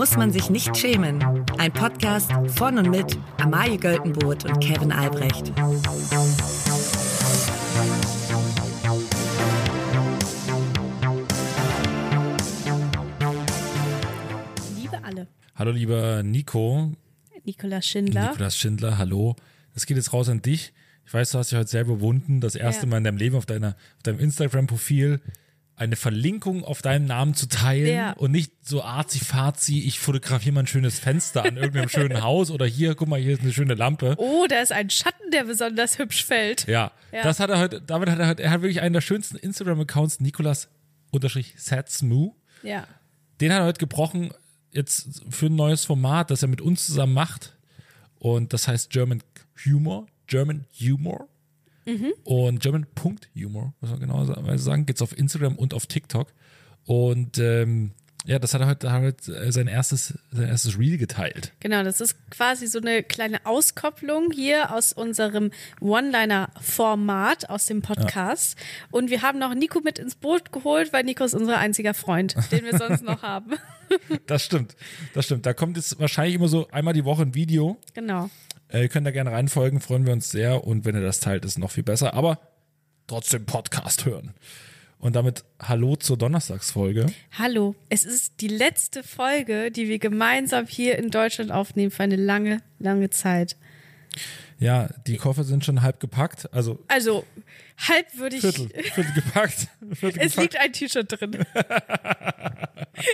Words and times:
muss 0.00 0.16
man 0.16 0.32
sich 0.32 0.48
nicht 0.48 0.74
schämen. 0.78 1.22
Ein 1.58 1.70
Podcast 1.74 2.32
von 2.56 2.78
und 2.78 2.88
mit 2.88 3.18
Amalie 3.36 3.76
Göltenboot 3.76 4.46
und 4.46 4.58
Kevin 4.58 4.92
Albrecht. 4.92 5.48
Liebe 14.74 15.04
alle. 15.04 15.26
Hallo 15.54 15.70
lieber 15.72 16.22
Nico, 16.22 16.94
Nikolaus 17.44 17.84
Schindler. 17.84 18.30
Nikolaus 18.30 18.56
Schindler, 18.56 18.96
hallo. 18.96 19.36
Das 19.74 19.84
geht 19.84 19.98
jetzt 19.98 20.14
raus 20.14 20.30
an 20.30 20.40
dich. 20.40 20.72
Ich 21.04 21.12
weiß, 21.12 21.32
du 21.32 21.38
hast 21.38 21.50
dich 21.50 21.58
heute 21.58 21.68
sehr 21.68 21.82
überwunden, 21.82 22.40
das 22.40 22.54
erste 22.54 22.86
Ja. 22.86 22.88
Mal 22.88 22.96
in 22.96 23.04
deinem 23.04 23.18
Leben 23.18 23.36
auf, 23.36 23.44
deiner, 23.44 23.76
auf 23.98 24.02
deinem 24.04 24.20
Instagram-Profil 24.20 25.20
eine 25.80 25.96
Verlinkung 25.96 26.62
auf 26.62 26.82
deinem 26.82 27.06
Namen 27.06 27.34
zu 27.34 27.46
teilen 27.48 27.88
Ja. 27.94 28.12
und 28.12 28.30
nicht 28.32 28.52
so 28.62 28.82
arzi-fazi, 28.82 29.80
ich 29.80 29.98
fotografiere 29.98 30.54
mal 30.54 30.60
ein 30.60 30.66
schönes 30.66 30.98
Fenster 30.98 31.42
an 31.44 31.56
irgendeinem 31.56 31.88
schönen 31.88 32.22
Haus 32.22 32.50
oder 32.50 32.66
hier, 32.66 32.94
guck 32.94 33.08
mal, 33.08 33.18
hier 33.18 33.32
ist 33.32 33.42
eine 33.42 33.52
schöne 33.52 33.74
Lampe. 33.74 34.14
Oh, 34.18 34.46
da 34.48 34.60
ist 34.60 34.72
ein 34.72 34.90
Schatten, 34.90 35.30
der 35.32 35.44
besonders 35.44 35.98
hübsch 35.98 36.24
fällt. 36.24 36.66
Ja, 36.68 36.92
Ja. 37.12 37.22
das 37.22 37.40
hat 37.40 37.48
er 37.50 37.58
heute, 37.58 37.80
damit 37.80 38.10
hat 38.10 38.18
er 38.18 38.28
heute, 38.28 38.42
er 38.42 38.50
hat 38.50 38.60
wirklich 38.62 38.82
einen 38.82 38.92
der 38.92 39.00
schönsten 39.00 39.36
Instagram-Accounts, 39.36 40.20
Nikolas 40.20 40.68
unterstrich 41.10 41.54
Satsmoo. 41.56 42.36
Ja. 42.62 42.86
Den 43.40 43.50
hat 43.52 43.60
er 43.60 43.64
heute 43.64 43.78
gebrochen, 43.78 44.32
jetzt 44.72 45.22
für 45.30 45.46
ein 45.46 45.56
neues 45.56 45.86
Format, 45.86 46.30
das 46.30 46.42
er 46.42 46.48
mit 46.48 46.60
uns 46.60 46.84
zusammen 46.84 47.14
macht. 47.14 47.56
Und 48.18 48.52
das 48.52 48.68
heißt 48.68 48.90
German 48.90 49.22
Humor, 49.64 50.06
German 50.26 50.66
Humor. 50.78 51.26
Und 52.24 52.60
German.humor, 52.60 53.74
muss 53.80 53.90
man 53.90 54.00
genauerweise 54.00 54.62
sagen, 54.62 54.86
geht's 54.86 55.02
auf 55.02 55.16
Instagram 55.16 55.56
und 55.56 55.74
auf 55.74 55.86
TikTok. 55.86 56.32
Und 56.84 57.38
ähm, 57.38 57.92
ja, 58.26 58.38
das 58.38 58.52
hat 58.52 58.60
er 58.60 58.66
heute, 58.66 58.92
hat 58.92 59.02
heute 59.02 59.34
äh, 59.34 59.50
sein 59.50 59.66
erstes, 59.66 60.18
sein 60.30 60.48
erstes 60.48 60.78
Reel 60.78 60.98
geteilt. 60.98 61.52
Genau, 61.60 61.82
das 61.82 62.00
ist 62.00 62.16
quasi 62.30 62.66
so 62.66 62.78
eine 62.78 63.02
kleine 63.02 63.46
Auskopplung 63.46 64.30
hier 64.30 64.74
aus 64.74 64.92
unserem 64.92 65.50
One-Liner-Format 65.80 67.48
aus 67.48 67.66
dem 67.66 67.80
Podcast. 67.80 68.58
Und 68.90 69.10
wir 69.10 69.22
haben 69.22 69.38
noch 69.38 69.54
Nico 69.54 69.80
mit 69.80 69.98
ins 69.98 70.16
Boot 70.16 70.52
geholt, 70.52 70.92
weil 70.92 71.04
Nico 71.04 71.24
ist 71.24 71.34
unser 71.34 71.58
einziger 71.58 71.94
Freund, 71.94 72.36
den 72.52 72.64
wir 72.64 72.76
sonst 72.76 73.02
noch 73.02 73.22
haben. 73.22 73.52
Das 74.28 74.44
stimmt, 74.44 74.76
das 75.14 75.24
stimmt. 75.24 75.46
Da 75.46 75.52
kommt 75.52 75.76
jetzt 75.76 75.98
wahrscheinlich 75.98 76.36
immer 76.36 76.46
so 76.46 76.68
einmal 76.68 76.94
die 76.94 77.04
Woche 77.04 77.22
ein 77.22 77.34
Video. 77.34 77.76
Genau. 77.92 78.30
Äh, 78.72 78.82
ihr 78.82 78.88
könnt 78.88 79.06
da 79.06 79.10
gerne 79.10 79.32
reinfolgen, 79.32 79.80
freuen 79.80 80.06
wir 80.06 80.12
uns 80.12 80.30
sehr. 80.30 80.64
Und 80.64 80.84
wenn 80.84 80.94
ihr 80.94 81.02
das 81.02 81.20
teilt, 81.20 81.44
ist 81.44 81.52
es 81.52 81.58
noch 81.58 81.70
viel 81.70 81.82
besser. 81.82 82.14
Aber 82.14 82.38
trotzdem 83.06 83.46
Podcast 83.46 84.04
hören. 84.04 84.34
Und 84.98 85.16
damit 85.16 85.44
Hallo 85.60 85.96
zur 85.96 86.18
Donnerstagsfolge. 86.18 87.06
Hallo, 87.38 87.74
es 87.88 88.04
ist 88.04 88.34
die 88.42 88.48
letzte 88.48 89.02
Folge, 89.02 89.70
die 89.70 89.88
wir 89.88 89.98
gemeinsam 89.98 90.66
hier 90.66 90.98
in 90.98 91.10
Deutschland 91.10 91.50
aufnehmen 91.52 91.90
für 91.90 92.02
eine 92.02 92.16
lange, 92.16 92.58
lange 92.78 93.08
Zeit. 93.08 93.56
Ja, 94.58 94.90
die 95.06 95.16
Koffer 95.16 95.44
sind 95.44 95.64
schon 95.64 95.80
halb 95.80 96.00
gepackt. 96.00 96.52
Also 96.52 96.84
Also, 96.88 97.24
halb 97.88 98.14
würde 98.18 98.36
ich. 98.36 98.42
Viertel, 98.42 98.68
Viertel 98.68 99.12
gepackt. 99.14 99.68
Viertel 99.94 100.20
Es 100.20 100.32
gepackt. 100.32 100.36
liegt 100.52 100.56
ein 100.60 100.72
T-Shirt 100.74 101.06
drin. 101.18 101.32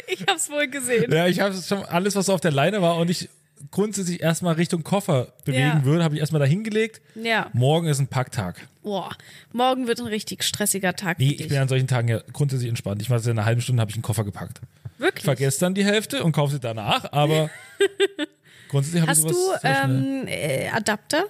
ich 0.08 0.26
hab's 0.28 0.50
wohl 0.50 0.66
gesehen. 0.66 1.12
Ja, 1.12 1.28
ich 1.28 1.38
habe 1.38 1.54
schon 1.54 1.84
alles, 1.84 2.16
was 2.16 2.28
auf 2.28 2.40
der 2.40 2.50
Leine 2.50 2.82
war 2.82 2.96
und 2.96 3.10
ich 3.10 3.28
grundsätzlich 3.70 4.20
erstmal 4.20 4.54
Richtung 4.54 4.82
Koffer 4.82 5.32
bewegen 5.44 5.60
Ja. 5.62 5.84
würde, 5.84 6.04
habe 6.04 6.14
ich 6.14 6.20
erstmal 6.20 6.40
da 6.40 6.46
hingelegt. 6.46 7.00
Ja. 7.14 7.50
Morgen 7.52 7.86
ist 7.88 7.98
ein 7.98 8.08
Packtag. 8.08 8.66
Boah, 8.82 9.10
morgen 9.52 9.86
wird 9.86 10.00
ein 10.00 10.06
richtig 10.06 10.44
stressiger 10.44 10.94
Tag. 10.94 11.18
Nee, 11.18 11.36
ich 11.38 11.48
bin 11.48 11.58
an 11.58 11.68
solchen 11.68 11.86
Tagen 11.88 12.08
ja 12.08 12.20
grundsätzlich 12.32 12.68
entspannt. 12.68 13.02
Ich 13.02 13.10
war 13.10 13.18
in 13.22 13.30
einer 13.30 13.44
halben 13.44 13.60
Stunde, 13.60 13.80
habe 13.80 13.90
ich 13.90 13.96
einen 13.96 14.02
Koffer 14.02 14.24
gepackt. 14.24 14.60
Wirklich? 14.98 15.18
Ich 15.18 15.24
vergesse 15.24 15.60
dann 15.60 15.74
die 15.74 15.84
Hälfte 15.84 16.22
und 16.24 16.32
kaufe 16.32 16.52
sie 16.54 16.60
danach, 16.60 17.10
aber 17.12 17.50
grundsätzlich 18.68 19.02
habe 19.02 19.12
ich 19.12 19.18
Hast 19.18 19.28
sowas 19.28 19.60
du 19.60 19.66
sehr 19.68 19.84
schnell. 19.84 20.22
ähm, 20.22 20.28
äh, 20.28 20.68
Adapter? 20.70 21.24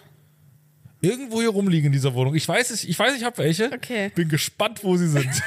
irgendwo 1.03 1.41
hier 1.41 1.51
rumliegen 1.51 1.87
in 1.87 1.93
dieser 1.93 2.15
Wohnung. 2.15 2.35
Ich 2.35 2.49
weiß 2.49 2.71
es, 2.71 2.83
ich 2.83 2.99
weiß, 2.99 3.17
ich 3.17 3.23
habe 3.23 3.39
welche. 3.39 3.71
Okay. 3.73 4.11
Bin 4.15 4.29
gespannt, 4.29 4.83
wo 4.83 4.97
sie 4.97 5.09
sind. 5.09 5.29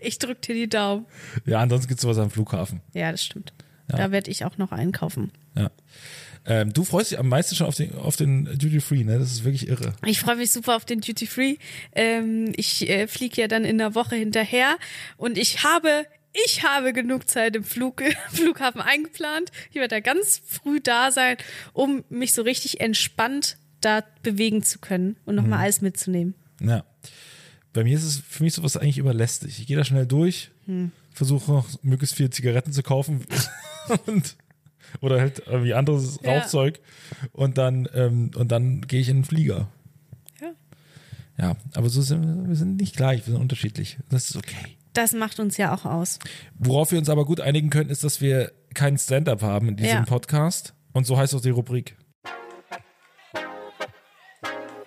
Ich 0.00 0.18
drück 0.18 0.42
dir 0.42 0.54
die 0.54 0.68
Daumen. 0.68 1.06
ja, 1.46 1.58
ansonsten 1.58 1.88
gibt's 1.88 2.02
sowas 2.02 2.18
am 2.18 2.30
Flughafen. 2.30 2.82
Ja, 2.92 3.10
das 3.10 3.24
stimmt. 3.24 3.54
Da 3.96 4.10
werde 4.12 4.30
ich 4.30 4.44
auch 4.44 4.58
noch 4.58 4.72
einkaufen. 4.72 5.30
Ja. 5.56 5.70
Ähm, 6.46 6.72
du 6.72 6.84
freust 6.84 7.10
dich 7.10 7.18
am 7.18 7.28
meisten 7.28 7.54
schon 7.54 7.66
auf 7.66 7.74
den, 7.74 7.94
auf 7.94 8.16
den 8.16 8.46
Duty 8.46 8.80
Free, 8.80 9.04
ne? 9.04 9.18
Das 9.18 9.30
ist 9.30 9.44
wirklich 9.44 9.68
irre. 9.68 9.92
Ich 10.06 10.20
freue 10.20 10.36
mich 10.36 10.50
super 10.52 10.74
auf 10.76 10.84
den 10.86 11.00
Duty 11.02 11.26
Free. 11.26 11.56
Ähm, 11.94 12.52
ich 12.56 12.88
äh, 12.88 13.06
fliege 13.08 13.42
ja 13.42 13.48
dann 13.48 13.64
in 13.64 13.76
der 13.78 13.94
Woche 13.94 14.16
hinterher 14.16 14.76
und 15.18 15.36
ich 15.36 15.64
habe 15.64 16.06
ich 16.46 16.62
habe 16.62 16.92
genug 16.92 17.28
Zeit 17.28 17.56
im 17.56 17.64
Flug, 17.64 18.02
Flughafen 18.32 18.80
eingeplant. 18.80 19.50
Ich 19.70 19.76
werde 19.76 19.88
da 19.96 20.00
ganz 20.00 20.40
früh 20.46 20.80
da 20.80 21.10
sein, 21.10 21.36
um 21.72 22.04
mich 22.08 22.32
so 22.34 22.42
richtig 22.42 22.80
entspannt 22.80 23.56
da 23.80 24.04
bewegen 24.22 24.62
zu 24.62 24.78
können 24.78 25.16
und 25.26 25.34
nochmal 25.34 25.58
Mhm. 25.58 25.64
alles 25.64 25.80
mitzunehmen. 25.80 26.34
Ja. 26.62 26.84
Bei 27.72 27.84
mir 27.84 27.96
ist 27.96 28.04
es 28.04 28.22
für 28.28 28.42
mich 28.44 28.54
sowas 28.54 28.76
eigentlich 28.76 28.98
überlästig. 28.98 29.58
Ich 29.60 29.66
gehe 29.66 29.76
da 29.76 29.84
schnell 29.84 30.06
durch, 30.06 30.50
versuche 31.20 31.52
noch 31.52 31.68
möglichst 31.82 32.16
viel 32.16 32.30
Zigaretten 32.30 32.72
zu 32.72 32.82
kaufen 32.82 33.26
und 34.06 34.36
oder 35.02 35.20
halt 35.20 35.42
irgendwie 35.46 35.74
anderes 35.74 36.18
Ja. 36.22 36.38
Rauchzeug 36.38 36.80
und 37.32 37.58
dann 37.58 37.86
ähm, 37.92 38.30
und 38.36 38.50
dann 38.50 38.80
gehe 38.80 39.02
ich 39.02 39.10
in 39.10 39.18
den 39.18 39.24
Flieger. 39.26 39.68
Ja. 40.40 40.52
Ja, 41.36 41.56
aber 41.74 41.90
so 41.90 42.00
sind 42.00 42.22
wir, 42.22 42.48
wir 42.48 42.56
sind 42.56 42.76
nicht 42.76 42.96
gleich, 42.96 43.26
wir 43.26 43.34
sind 43.34 43.42
unterschiedlich. 43.42 43.98
Das 44.08 44.30
ist 44.30 44.36
okay. 44.36 44.78
Das 44.94 45.12
macht 45.12 45.38
uns 45.40 45.58
ja 45.58 45.74
auch 45.74 45.84
aus. 45.84 46.18
Worauf 46.58 46.90
wir 46.90 46.98
uns 46.98 47.10
aber 47.10 47.26
gut 47.26 47.42
einigen 47.42 47.68
können, 47.68 47.90
ist, 47.90 48.02
dass 48.02 48.22
wir 48.22 48.50
keinen 48.72 48.96
Stand-up 48.96 49.42
haben 49.42 49.68
in 49.68 49.76
diesem 49.76 49.90
Ja. 49.98 50.04
Podcast. 50.04 50.72
Und 50.94 51.06
so 51.06 51.18
heißt 51.18 51.34
auch 51.34 51.42
die 51.42 51.50
Rubrik. 51.50 51.96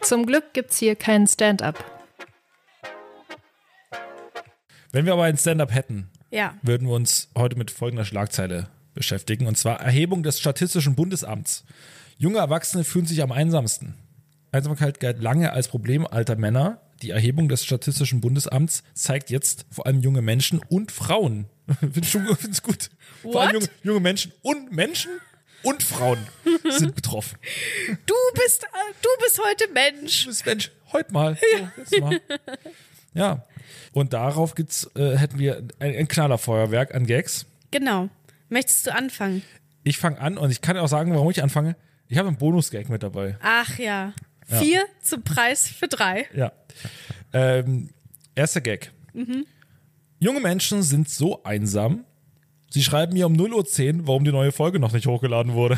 Zum 0.01 0.25
Glück 0.25 0.51
gibt's 0.53 0.79
hier 0.79 0.95
keinen 0.95 1.27
Stand-up. 1.27 1.85
Wenn 4.91 5.05
wir 5.05 5.13
aber 5.13 5.23
ein 5.25 5.37
Stand-up 5.37 5.73
hätten, 5.73 6.09
Ja. 6.33 6.57
würden 6.61 6.87
wir 6.87 6.95
uns 6.95 7.29
heute 7.37 7.55
mit 7.57 7.71
folgender 7.71 8.05
Schlagzeile 8.05 8.67
beschäftigen. 8.93 9.47
Und 9.47 9.57
zwar 9.57 9.79
Erhebung 9.79 10.23
des 10.23 10.39
Statistischen 10.39 10.95
Bundesamts. 10.95 11.63
Junge 12.17 12.39
Erwachsene 12.39 12.83
fühlen 12.83 13.05
sich 13.05 13.21
am 13.21 13.31
einsamsten. 13.31 13.95
Einsamkeit 14.51 14.99
galt 14.99 15.21
lange 15.21 15.51
als 15.53 15.67
Problem 15.67 16.05
alter 16.05 16.35
Männer. 16.35 16.79
Die 17.01 17.09
Erhebung 17.09 17.49
des 17.49 17.65
Statistischen 17.65 18.21
Bundesamts 18.21 18.83
zeigt 18.93 19.29
jetzt 19.29 19.65
vor 19.71 19.85
allem 19.87 19.99
junge 20.01 20.21
Menschen 20.21 20.59
und 20.69 20.91
Frauen. 20.91 21.45
Find's 21.79 22.09
schon- 22.09 22.35
find's 22.37 22.61
gut. 22.61 22.89
Vor 23.21 23.41
allem 23.41 23.53
junge, 23.55 23.67
junge 23.83 23.99
Menschen 23.99 24.31
und 24.41 24.71
Menschen 24.71 25.11
und 25.63 25.81
Frauen 25.83 26.19
sind 26.69 26.93
betroffen. 26.95 27.37
Du 28.05 28.13
bist, 28.35 28.63
äh, 28.63 28.67
du 29.01 29.09
bist 29.23 29.39
heute 29.43 29.71
Mensch. 29.73 30.23
Du 30.23 30.29
bist 30.29 30.45
Mensch, 30.45 30.71
heute 30.91 31.13
mal. 31.13 31.37
So, 31.85 31.97
mal. 31.99 32.21
Ja. 33.13 33.45
Und 33.93 34.13
darauf 34.13 34.55
gibt's, 34.55 34.89
äh, 34.95 35.17
hätten 35.17 35.39
wir 35.39 35.63
ein, 35.79 35.95
ein 35.95 36.07
Knallerfeuerwerk 36.07 36.93
an 36.93 37.05
Gags. 37.05 37.45
Genau. 37.71 38.09
Möchtest 38.49 38.87
du 38.87 38.93
anfangen? 38.93 39.41
Ich 39.83 39.97
fange 39.97 40.19
an 40.19 40.37
und 40.37 40.51
ich 40.51 40.61
kann 40.61 40.77
auch 40.77 40.87
sagen, 40.87 41.13
warum 41.13 41.29
ich 41.29 41.41
anfange. 41.43 41.75
Ich 42.07 42.17
habe 42.17 42.27
einen 42.27 42.37
Bonus-Gag 42.37 42.89
mit 42.89 43.03
dabei. 43.03 43.37
Ach 43.41 43.77
ja. 43.79 44.13
Vier 44.45 44.83
zum 45.01 45.23
Preis 45.23 45.67
für 45.67 45.87
drei. 45.87 46.27
Ja. 46.33 46.51
Ähm, 47.31 47.89
erster 48.35 48.61
Gag. 48.61 48.91
Junge 50.19 50.39
Menschen 50.39 50.83
sind 50.83 51.09
so 51.09 51.43
einsam. 51.43 52.05
Sie 52.69 52.83
schreiben 52.83 53.13
mir 53.13 53.25
um 53.25 53.33
0.10 53.33 53.99
Uhr, 54.01 54.07
warum 54.07 54.25
die 54.25 54.31
neue 54.31 54.51
Folge 54.51 54.79
noch 54.79 54.91
nicht 54.91 55.07
hochgeladen 55.07 55.53
wurde. 55.53 55.77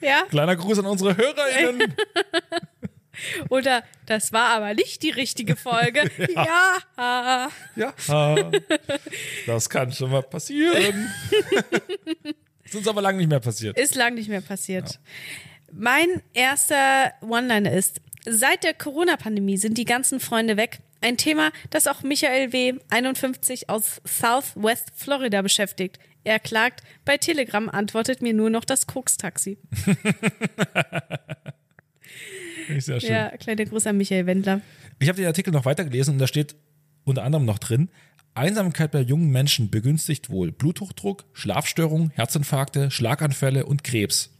Ja? 0.00 0.22
Kleiner 0.28 0.56
Gruß 0.56 0.78
an 0.80 0.86
unsere 0.86 1.16
HörerInnen. 1.16 1.94
Oder 3.48 3.82
das 4.06 4.32
war 4.32 4.50
aber 4.50 4.74
nicht 4.74 5.02
die 5.02 5.10
richtige 5.10 5.56
Folge. 5.56 6.10
ja. 6.34 6.76
Ja, 7.76 7.94
ah, 8.08 8.50
das 9.46 9.68
kann 9.68 9.92
schon 9.92 10.10
mal 10.10 10.22
passieren. 10.22 11.10
ist 12.64 12.74
uns 12.74 12.88
aber 12.88 13.02
lange 13.02 13.18
nicht 13.18 13.28
mehr 13.28 13.40
passiert. 13.40 13.78
Ist 13.78 13.94
lang 13.94 14.14
nicht 14.14 14.28
mehr 14.28 14.40
passiert. 14.40 14.98
Mein 15.72 16.22
erster 16.32 17.12
One-Liner 17.20 17.72
ist, 17.72 18.00
seit 18.24 18.64
der 18.64 18.74
Corona-Pandemie 18.74 19.56
sind 19.56 19.78
die 19.78 19.84
ganzen 19.84 20.20
Freunde 20.20 20.56
weg. 20.56 20.80
Ein 21.00 21.16
Thema, 21.16 21.52
das 21.70 21.86
auch 21.86 22.02
Michael 22.02 22.52
W., 22.52 22.74
51 22.88 23.68
aus 23.68 24.00
Southwest 24.04 24.92
Florida 24.94 25.42
beschäftigt. 25.42 25.98
Er 26.24 26.40
klagt, 26.40 26.82
bei 27.04 27.18
Telegram 27.18 27.68
antwortet 27.68 28.20
mir 28.20 28.34
nur 28.34 28.50
noch 28.50 28.64
das 28.64 28.88
Koks-Taxi. 28.88 29.58
Ich 32.68 32.84
sehr 32.84 33.00
schön. 33.00 33.10
Ja, 33.10 33.36
kleiner 33.36 33.64
Gruß 33.64 33.86
an 33.86 33.96
Michael 33.96 34.26
Wendler. 34.26 34.60
Ich 34.98 35.08
habe 35.08 35.16
den 35.16 35.26
Artikel 35.26 35.52
noch 35.52 35.64
weitergelesen 35.64 36.14
und 36.14 36.18
da 36.18 36.26
steht 36.26 36.56
unter 37.04 37.22
anderem 37.22 37.44
noch 37.44 37.58
drin, 37.58 37.88
Einsamkeit 38.34 38.90
bei 38.90 39.00
jungen 39.00 39.30
Menschen 39.30 39.70
begünstigt 39.70 40.28
wohl 40.28 40.52
Bluthochdruck, 40.52 41.24
Schlafstörungen, 41.32 42.10
Herzinfarkte, 42.14 42.90
Schlaganfälle 42.90 43.64
und 43.64 43.82
Krebs. 43.82 44.30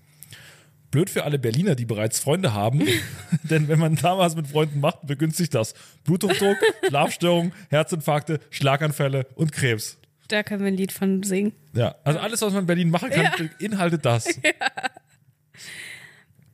Blöd 0.91 1.11
für 1.11 1.25
alle 1.25 1.39
Berliner, 1.39 1.75
die 1.75 1.85
bereits 1.85 2.19
Freunde 2.19 2.53
haben, 2.53 2.87
denn 3.43 3.69
wenn 3.69 3.79
man 3.79 3.97
da 3.97 4.19
was 4.19 4.37
mit 4.37 4.49
Freunden 4.49 4.81
macht, 4.81 5.07
begünstigt 5.07 5.55
das 5.55 5.75
Bluthochdruck, 6.05 6.57
Schlafstörungen, 6.89 7.53
Herzinfarkte, 7.71 8.41
Schlaganfälle 8.51 9.27
und 9.35 9.53
Krebs. 9.53 9.99
Da 10.29 10.43
können 10.43 10.61
wir 10.61 10.69
ein 10.69 10.77
Lied 10.77 10.93
von 10.93 11.23
singen. 11.23 11.53
Ja, 11.73 11.95
also 12.03 12.19
alles, 12.19 12.43
was 12.43 12.53
man 12.53 12.63
in 12.63 12.67
Berlin 12.67 12.91
machen 12.91 13.11
kann, 13.11 13.51
beinhaltet 13.61 14.05
das. 14.05 14.27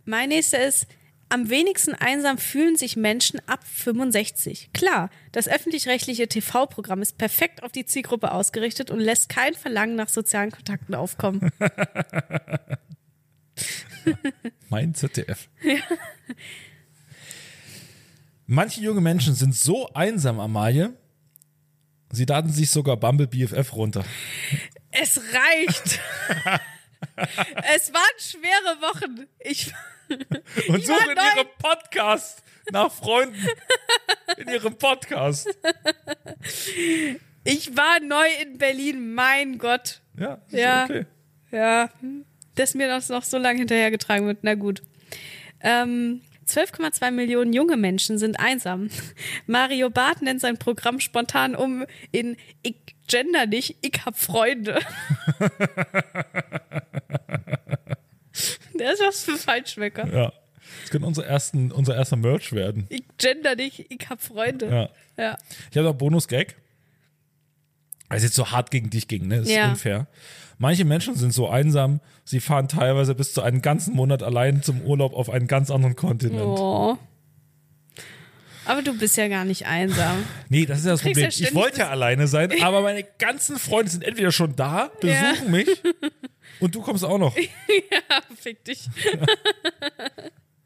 Mein 0.05 0.29
nächster 0.29 0.67
ist, 0.67 0.87
am 1.33 1.49
wenigsten 1.49 1.95
einsam 1.95 2.37
fühlen 2.37 2.77
sich 2.77 2.97
Menschen 2.97 3.41
ab 3.49 3.67
65. 3.67 4.71
Klar, 4.75 5.09
das 5.33 5.49
öffentlich-rechtliche 5.49 6.29
TV-Programm 6.29 7.01
ist 7.01 7.17
perfekt 7.17 7.63
auf 7.63 7.73
die 7.73 7.87
Zielgruppe 7.87 8.33
ausgerichtet 8.33 8.91
und 8.91 9.01
lässt 9.01 9.31
kein 9.31 9.55
Verlangen 9.55 9.97
nach 9.97 10.11
sozialen 10.11 10.51
Kontakten 10.51 10.95
aufkommen. 10.95 11.51
Mein 14.69 14.95
ZDF. 14.95 15.49
Manche 18.47 18.83
junge 18.83 19.01
Menschen 19.01 19.35
sind 19.35 19.55
so 19.55 19.89
einsam, 19.95 20.39
Amalie, 20.39 20.95
sie 22.11 22.27
laden 22.27 22.53
sich 22.53 22.71
sogar 22.71 22.99
Bumble 22.99 23.27
BFF 23.27 23.73
runter. 23.73 24.05
Es 24.91 25.19
reicht. 25.19 25.99
es 27.75 27.91
waren 27.95 28.19
schwere 28.19 28.83
Wochen. 28.83 29.27
Ich, 29.41 29.73
Und 30.69 30.85
suchen 30.85 31.11
in 31.11 31.17
ihrem 31.37 31.49
Podcast 31.59 32.43
nach 32.71 32.93
Freunden. 32.93 33.47
In 34.39 34.49
ihrem 34.49 34.77
Podcast. 34.77 35.49
ich 37.45 37.77
war 37.77 38.01
neu 38.01 38.27
in 38.43 38.59
Berlin, 38.59 39.15
mein 39.15 39.59
Gott. 39.59 40.01
Ja, 40.19 40.39
ist 40.49 40.53
Ja. 40.59 40.85
okay. 40.85 41.07
Ja, 41.51 41.91
dass 42.55 42.75
mir 42.75 42.89
das 42.89 43.09
noch 43.09 43.25
so 43.25 43.37
lange 43.39 43.59
hinterhergetragen 43.61 44.27
wird. 44.27 44.39
Na 44.43 44.55
gut. 44.55 44.83
Ähm, 45.61 46.23
12,2 46.47 47.11
Millionen 47.11 47.53
junge 47.53 47.77
Menschen 47.77 48.19
sind 48.19 48.39
einsam. 48.41 48.89
Mario 49.47 49.91
Barth 49.91 50.23
nennt 50.23 50.41
sein 50.41 50.59
Programm 50.59 50.99
spontan 51.01 51.55
um 51.55 51.85
in 52.11 52.37
Ich 52.63 52.77
gender 53.07 53.47
nicht, 53.47 53.77
ich 53.83 54.05
hab 54.05 54.19
Freunde. 54.19 54.79
Der 58.75 58.93
ist 58.93 59.03
was 59.03 59.25
für 59.25 59.37
Falschmecker. 59.37 60.07
Ja. 60.13 60.33
Das 60.83 60.91
könnte 60.91 61.07
unser, 61.07 61.27
ersten, 61.27 61.71
unser 61.73 61.95
erster 61.97 62.17
Merch 62.17 62.53
werden. 62.53 62.87
Ich 62.89 63.03
gender 63.19 63.55
nicht, 63.57 63.87
ich 63.89 64.09
hab 64.09 64.23
Freunde. 64.23 64.67
Ja. 65.17 65.23
Ja. 65.23 65.39
Ich 65.71 65.77
habe 65.77 65.89
noch 65.89 65.95
Bonus-Gag. 65.95 66.57
Weil 68.09 68.19
es 68.19 68.25
jetzt 68.25 68.35
so 68.35 68.51
hart 68.51 68.71
gegen 68.71 68.91
dich 68.91 69.09
ging, 69.09 69.27
ne? 69.29 69.39
Das 69.39 69.49
ist 69.49 69.55
Ja. 69.55 69.71
unfair. 69.71 70.07
Manche 70.59 70.85
Menschen 70.85 71.17
sind 71.17 71.33
so 71.33 71.49
einsam, 71.49 72.01
sie 72.25 72.39
fahren 72.41 72.69
teilweise 72.69 73.15
bis 73.15 73.33
zu 73.33 73.43
einem 73.43 73.63
ganzen 73.63 73.95
Monat 73.97 74.23
allein 74.23 74.63
zum 74.63 74.81
Urlaub 74.83 75.15
auf 75.15 75.29
einen 75.31 75.47
ganz 75.49 75.71
anderen 75.71 75.97
Kontinent. 75.97 76.43
Oh. 76.43 76.97
Aber 78.65 78.81
du 78.83 78.97
bist 78.97 79.17
ja 79.17 79.27
gar 79.29 79.45
nicht 79.45 79.67
einsam. 79.67 80.25
Nee, 80.49 80.67
das 80.67 80.81
ist 80.81 80.85
ja 80.85 80.93
das 80.93 81.03
Problem. 81.03 81.25
ja 81.25 81.29
ich 81.31 81.55
wollte 81.55 81.81
ja 81.81 81.89
alleine 81.89 82.29
sein, 82.29 82.53
aber 82.63 82.83
meine 82.83 83.05
ganzen 83.19 83.59
Freunde 83.59 83.91
sind 83.91 84.05
entweder 84.05 84.31
schon 84.31 84.55
da, 84.55 84.91
besuchen 85.01 85.51
mich 85.51 85.69
und 86.61 86.75
du 86.75 86.83
kommst 86.83 87.05
auch 87.05 87.19
noch. 87.19 87.35
Fick 88.37 88.63
dich. 88.65 88.89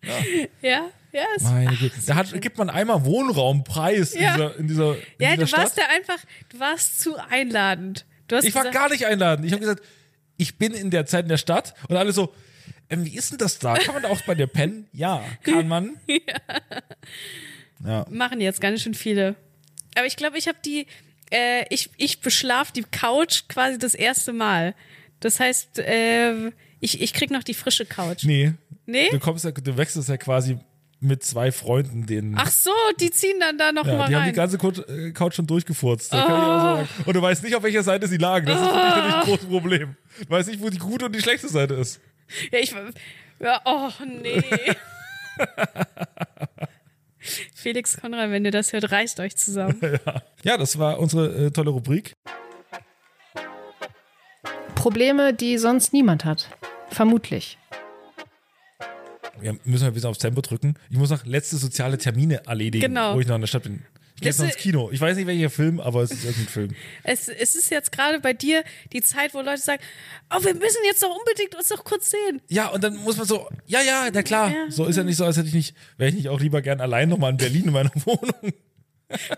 ja, 0.62 0.88
ja, 1.12 1.25
ist 1.37 1.44
Meine 1.44 1.75
Güte. 1.76 1.94
Da 2.06 2.14
hat, 2.17 2.41
gibt 2.41 2.58
man 2.58 2.69
einmal 2.70 3.05
Wohnraumpreis 3.05 4.12
in 4.14 4.23
Ja. 4.23 4.32
dieser, 4.35 4.56
in 4.58 4.69
dieser, 4.69 4.94
in 4.97 5.03
Ja, 5.19 5.31
dieser 5.31 5.37
du 5.43 5.47
Stadt. 5.47 5.61
warst 5.61 5.79
da 5.79 5.82
einfach, 5.94 6.19
du 6.50 6.61
warst 6.61 7.00
zu 7.00 7.17
einladend. 7.31 8.05
Du 8.29 8.37
hast 8.37 8.44
Ich 8.44 8.55
war 8.55 8.62
gesagt, 8.62 8.75
gar 8.75 8.91
nicht 8.91 9.06
einladend. 9.06 9.47
Ich 9.47 9.53
habe 9.53 9.61
gesagt, 9.61 9.82
ich 10.37 10.58
bin 10.58 10.75
in 10.75 10.91
der 10.91 11.06
Zeit 11.06 11.25
in 11.25 11.29
der 11.31 11.38
Stadt 11.38 11.75
und 11.88 11.97
alle 11.97 12.12
so, 12.12 12.35
ähm, 12.91 13.05
wie 13.05 13.17
ist 13.17 13.31
denn 13.32 13.38
das 13.38 13.58
da? 13.58 13.75
Kann 13.76 13.94
man 13.94 14.03
da 14.03 14.08
auch 14.11 14.20
bei 14.23 14.35
dir 14.35 14.47
pennen? 14.47 14.87
Ja, 14.93 15.25
kann 15.43 15.67
man. 15.69 15.97
Ja. 17.85 18.06
machen 18.11 18.41
jetzt 18.41 18.61
ganz 18.61 18.82
schön 18.82 18.94
viele. 18.94 19.37
Aber 19.97 20.06
ich 20.06 20.17
glaube, 20.17 20.38
ich 20.38 20.49
habe 20.49 20.58
die, 20.64 20.87
äh, 21.31 21.64
ich, 21.70 21.91
ich 21.97 22.20
beschlaf 22.20 22.73
die 22.73 22.85
Couch 22.85 23.43
quasi 23.49 23.79
das 23.79 23.94
erste 23.94 24.32
Mal. 24.32 24.75
Das 25.20 25.41
heißt, 25.41 25.79
äh, 25.81 26.53
ich, 26.81 27.00
ich 27.00 27.12
krieg 27.12 27.31
noch 27.31 27.43
die 27.43 27.55
frische 27.55 27.87
Couch. 27.87 28.25
Nee. 28.25 28.55
Nee? 28.87 29.11
Du 29.11 29.19
kommst 29.19 29.44
ja, 29.44 29.50
du 29.50 29.76
wechselst 29.76 30.08
ja 30.08 30.17
quasi 30.17 30.58
mit 31.00 31.23
zwei 31.23 31.52
Freunden 31.52 32.06
den. 32.06 32.34
Ach 32.37 32.50
so, 32.50 32.70
die 33.00 33.11
ziehen 33.11 33.38
dann 33.40 33.58
da 33.58 33.73
noch 33.73 33.87
ja, 33.87 33.96
mal 33.96 34.08
die 34.08 34.14
haben 34.14 34.23
rein. 34.23 34.32
die 34.32 34.37
ganze 34.37 34.58
Couch, 34.58 34.78
äh, 34.88 35.11
Couch 35.12 35.34
schon 35.34 35.46
durchgefurzt. 35.46 36.11
Sagen. 36.11 36.88
Und 37.05 37.14
du 37.14 37.20
weißt 37.20 37.43
nicht, 37.43 37.55
auf 37.55 37.62
welcher 37.62 37.82
Seite 37.82 38.06
sie 38.08 38.17
lagen. 38.17 38.46
Das 38.46 38.61
ist 38.61 38.67
für 38.67 38.75
dich 38.75 38.84
natürlich 38.84 39.14
ein 39.14 39.25
großes 39.25 39.46
Problem. 39.46 39.96
Du 40.20 40.31
weißt 40.31 40.49
nicht, 40.49 40.61
wo 40.61 40.70
die 40.70 40.78
gute 40.78 41.06
und 41.06 41.14
die 41.14 41.20
schlechte 41.20 41.49
Seite 41.49 41.75
ist. 41.75 42.00
ja, 42.52 42.58
ich, 42.58 42.75
ja, 43.40 43.61
oh 43.64 43.90
nee. 44.22 44.43
Felix 47.55 48.00
Konrad, 48.00 48.31
wenn 48.31 48.44
ihr 48.44 48.52
das 48.52 48.72
hört, 48.72 48.90
reißt 48.90 49.20
euch 49.20 49.37
zusammen. 49.37 49.81
Ja, 50.43 50.56
das 50.56 50.79
war 50.79 50.99
unsere 51.00 51.46
äh, 51.46 51.50
tolle 51.50 51.70
Rubrik. 51.70 52.14
Probleme, 54.91 55.35
die 55.35 55.59
sonst 55.59 55.93
niemand 55.93 56.25
hat. 56.25 56.49
Vermutlich. 56.91 57.59
Wir 59.41 59.59
müssen 59.65 59.85
ein 59.85 59.93
bisschen 59.93 60.09
aufs 60.09 60.21
Tempo 60.21 60.41
drücken. 60.43 60.75
Ich 60.91 60.97
muss 60.97 61.11
noch 61.11 61.27
letzte 61.27 61.56
soziale 61.56 61.99
Termine 61.99 62.47
erledigen, 62.47 62.83
Genau. 62.94 63.17
wo 63.17 63.21
ich 63.21 63.27
noch 63.27 63.35
in 63.35 63.41
der 63.41 63.49
Stadt 63.49 63.65
bin. 63.65 63.83
Ich 64.15 64.21
gehe 64.21 64.31
jetzt 64.31 64.38
noch 64.38 64.47
ins 64.47 64.56
Kino. 64.59 64.88
Ich 64.93 65.00
weiß 65.00 65.17
nicht, 65.17 65.27
welcher 65.27 65.50
Film, 65.50 65.81
aber 65.81 66.03
es 66.03 66.12
ist 66.12 66.25
irgendein 66.25 66.47
Film. 66.47 66.75
Es, 67.03 67.27
es 67.27 67.56
ist 67.56 67.69
jetzt 67.71 67.91
gerade 67.91 68.21
bei 68.21 68.33
dir 68.33 68.62
die 68.93 69.03
Zeit, 69.03 69.35
wo 69.35 69.41
Leute 69.41 69.61
sagen, 69.61 69.83
oh, 70.33 70.44
wir 70.44 70.55
müssen 70.55 70.79
jetzt 70.85 71.03
doch 71.03 71.11
unbedingt 71.19 71.56
uns 71.56 71.67
doch 71.67 71.82
kurz 71.82 72.12
sehen. 72.12 72.41
Ja, 72.49 72.69
und 72.69 72.85
dann 72.85 72.94
muss 72.99 73.17
man 73.17 73.27
so, 73.27 73.49
ja, 73.67 73.81
ja, 73.82 74.09
na 74.12 74.23
klar. 74.23 74.53
Ja. 74.53 74.71
So 74.71 74.85
ist 74.85 74.94
ja 74.94 75.03
nicht 75.03 75.17
so, 75.17 75.25
als 75.25 75.37
hätte 75.37 75.49
ich 75.49 75.55
nicht, 75.55 75.77
wäre 75.97 76.11
ich 76.11 76.15
nicht 76.17 76.29
auch 76.29 76.39
lieber 76.39 76.62
gern 76.62 76.81
allein 76.81 77.09
nochmal 77.09 77.32
in 77.32 77.39
Berlin 77.39 77.65
in 77.65 77.73
meiner 77.73 77.91
Wohnung. 78.05 78.53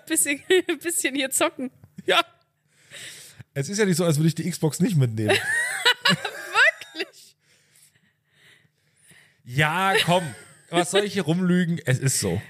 Bisschen, 0.07 0.43
bisschen 0.83 1.15
hier 1.15 1.31
zocken. 1.31 1.71
Ja. 2.05 2.21
Es 3.59 3.69
ist 3.69 3.79
ja 3.79 3.87
nicht 3.87 3.97
so, 3.97 4.05
als 4.05 4.19
würde 4.19 4.29
ich 4.29 4.37
die 4.37 4.49
Xbox 4.49 4.79
nicht 4.79 4.97
mitnehmen. 4.97 5.37
Wirklich? 6.95 7.37
Ja, 9.43 9.95
komm. 10.05 10.23
Was 10.71 10.93
soll 10.93 11.03
ich 11.03 11.15
hier 11.15 11.25
rumlügen? 11.25 11.81
Es 11.85 11.99
ist 11.99 12.21
so. 12.21 12.41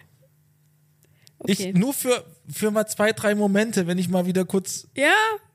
Okay. 1.39 1.71
Ich, 1.71 1.75
nur 1.75 1.95
für, 1.95 2.27
für 2.53 2.71
mal 2.71 2.87
zwei, 2.89 3.13
drei 3.13 3.35
Momente, 3.35 3.87
wenn 3.87 3.97
ich 3.97 4.11
mal 4.11 4.27
wieder 4.27 4.45
kurz, 4.45 4.87
ja, 4.95 5.15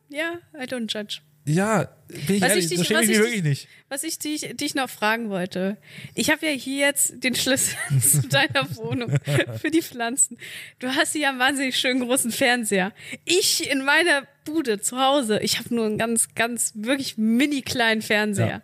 ja, 0.10 0.40
I 0.56 0.64
don't 0.64 0.92
judge. 0.92 1.20
Ja, 1.46 1.90
bin 2.08 2.36
ich 2.36 2.42
Was 2.42 2.50
ehrlich, 2.50 2.66
ich 2.66 2.70
dich- 2.70 2.78
das 2.80 2.88
schäme 2.88 3.02
ich 3.02 3.08
mich 3.10 3.18
ich 3.18 3.24
wirklich 3.24 3.44
nicht. 3.44 3.68
Was 3.90 4.04
ich 4.04 4.18
dich, 4.20 4.56
dich 4.56 4.76
noch 4.76 4.90
fragen 4.90 5.30
wollte. 5.30 5.78
Ich 6.16 6.30
habe 6.32 6.46
ja 6.46 6.52
hier 6.52 6.80
jetzt 6.88 7.24
den 7.24 7.36
Schlüssel 7.36 7.76
zu 8.02 8.28
deiner 8.28 8.76
Wohnung 8.76 9.18
für 9.60 9.70
die 9.72 9.82
Pflanzen. 9.82 10.38
Du 10.80 10.88
hast 10.90 11.14
hier 11.14 11.30
einen 11.30 11.40
wahnsinnig 11.40 11.78
schönen 11.78 12.02
großen 12.06 12.32
Fernseher. 12.32 12.92
Ich 13.26 13.70
in 13.70 13.84
meiner 13.84 14.24
Bude 14.46 14.80
zu 14.82 15.00
Hause, 15.00 15.40
ich 15.42 15.60
habe 15.60 15.74
nur 15.76 15.86
einen 15.86 15.98
ganz, 15.98 16.34
ganz 16.36 16.74
wirklich 16.76 17.18
mini 17.18 17.62
kleinen 17.62 18.02
Fernseher. 18.02 18.48
Ja. 18.48 18.62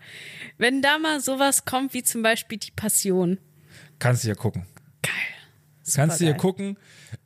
Wenn 0.57 0.81
da 0.81 0.97
mal 0.99 1.19
sowas 1.21 1.65
kommt 1.65 1.93
wie 1.93 2.03
zum 2.03 2.21
Beispiel 2.21 2.57
die 2.57 2.71
Passion. 2.71 3.37
Kannst 3.99 4.23
du 4.23 4.29
ja 4.29 4.35
gucken. 4.35 4.65
Geil. 5.01 5.11
Kannst 5.95 6.19
du 6.21 6.25
ja 6.25 6.31
Supergeil. 6.31 6.37
gucken, 6.37 6.77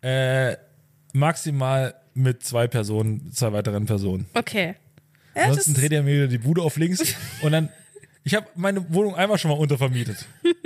äh, 0.01 0.57
maximal 1.13 1.95
mit 2.13 2.43
zwei 2.43 2.67
Personen, 2.67 3.31
zwei 3.31 3.51
weiteren 3.53 3.85
Personen. 3.85 4.27
Okay. 4.33 4.75
Ja, 5.35 5.41
das 5.47 5.57
Ansonsten 5.57 5.73
dreht 5.75 5.91
er 5.91 6.03
mir 6.03 6.13
wieder 6.13 6.27
die 6.27 6.37
Bude 6.37 6.61
auf 6.61 6.77
links 6.77 7.15
und 7.41 7.51
dann, 7.51 7.69
ich 8.23 8.35
habe 8.35 8.47
meine 8.55 8.93
Wohnung 8.93 9.15
einmal 9.15 9.37
schon 9.37 9.51
mal 9.51 9.57
untervermietet. 9.57 10.25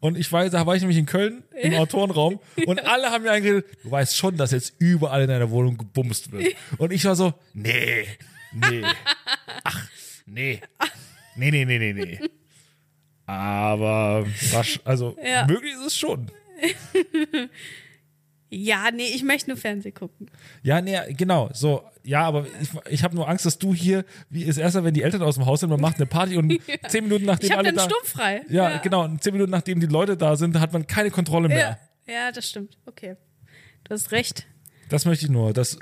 Und 0.00 0.16
ich 0.16 0.30
weiß, 0.30 0.52
da 0.52 0.64
war 0.64 0.76
ich 0.76 0.82
nämlich 0.82 0.96
in 0.98 1.06
Köln 1.06 1.42
im 1.60 1.74
Autorenraum 1.74 2.38
und 2.66 2.78
alle 2.86 3.10
haben 3.10 3.24
mir 3.24 3.32
eingeredet, 3.32 3.66
du 3.82 3.90
weißt 3.90 4.16
schon, 4.16 4.36
dass 4.36 4.52
jetzt 4.52 4.74
überall 4.78 5.22
in 5.22 5.28
deiner 5.28 5.50
Wohnung 5.50 5.76
gebumst 5.76 6.30
wird. 6.30 6.54
Und 6.76 6.92
ich 6.92 7.04
war 7.04 7.16
so, 7.16 7.34
nee, 7.52 8.06
nee, 8.52 8.84
ach, 9.64 9.88
nee, 10.24 10.60
nee, 11.34 11.50
nee, 11.50 11.64
nee, 11.64 11.78
nee, 11.78 11.92
nee. 11.94 12.20
Aber, 13.26 14.24
also, 14.84 15.16
Ja. 15.20 15.46
möglich 15.48 15.72
ist 15.72 15.86
es 15.86 15.96
schon. 15.96 16.30
ja, 18.50 18.90
nee, 18.90 19.06
ich 19.14 19.22
möchte 19.22 19.50
nur 19.50 19.56
Fernsehen 19.56 19.94
gucken. 19.94 20.30
Ja, 20.62 20.80
nee, 20.80 20.98
genau, 21.14 21.50
so, 21.52 21.82
ja, 22.02 22.22
aber 22.22 22.46
ich, 22.60 22.70
ich 22.90 23.04
habe 23.04 23.14
nur 23.14 23.28
Angst, 23.28 23.44
dass 23.46 23.58
du 23.58 23.74
hier, 23.74 24.04
wie 24.30 24.44
ist 24.44 24.56
erst, 24.56 24.82
wenn 24.82 24.94
die 24.94 25.02
Eltern 25.02 25.22
aus 25.22 25.34
dem 25.34 25.46
Haus 25.46 25.60
sind, 25.60 25.68
man 25.70 25.80
macht 25.80 25.96
eine 25.96 26.06
Party 26.06 26.36
und 26.36 26.58
zehn 26.88 27.04
Minuten 27.04 27.26
nachdem 27.26 27.50
Ich 27.50 27.56
alle 27.56 27.72
da, 27.72 27.82
Sturm 27.84 28.04
frei. 28.04 28.42
ja, 28.48 28.78
genau, 28.78 29.04
und 29.04 29.22
zehn 29.22 29.32
Minuten 29.34 29.50
nachdem 29.50 29.80
die 29.80 29.86
Leute 29.86 30.16
da 30.16 30.36
sind, 30.36 30.58
hat 30.58 30.72
man 30.72 30.86
keine 30.86 31.10
Kontrolle 31.10 31.48
mehr. 31.48 31.78
Ja. 32.06 32.12
ja, 32.12 32.32
das 32.32 32.48
stimmt. 32.48 32.78
Okay. 32.86 33.16
Du 33.84 33.94
hast 33.94 34.12
recht. 34.12 34.46
Das 34.88 35.04
möchte 35.04 35.26
ich 35.26 35.30
nur, 35.30 35.52
dass 35.52 35.78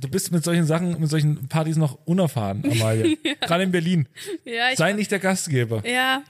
du 0.00 0.08
bist 0.08 0.32
mit 0.32 0.44
solchen 0.44 0.66
Sachen, 0.66 1.00
mit 1.00 1.08
solchen 1.08 1.48
Partys 1.48 1.76
noch 1.76 1.98
unerfahren, 2.04 2.62
Amalie. 2.70 3.16
Gerade 3.40 3.62
in 3.64 3.72
Berlin. 3.72 4.08
Ja, 4.44 4.70
ich 4.70 4.76
Sei 4.78 4.92
nicht 4.92 5.10
der 5.10 5.18
Gastgeber. 5.20 5.86
Ja. 5.88 6.22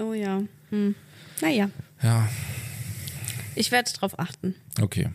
Oh 0.00 0.12
ja. 0.12 0.42
Hm. 0.70 0.94
Naja, 1.40 1.70
Ja, 2.02 2.28
ich 3.54 3.70
werde 3.70 3.92
drauf 3.92 4.18
achten. 4.18 4.54
Okay. 4.80 5.10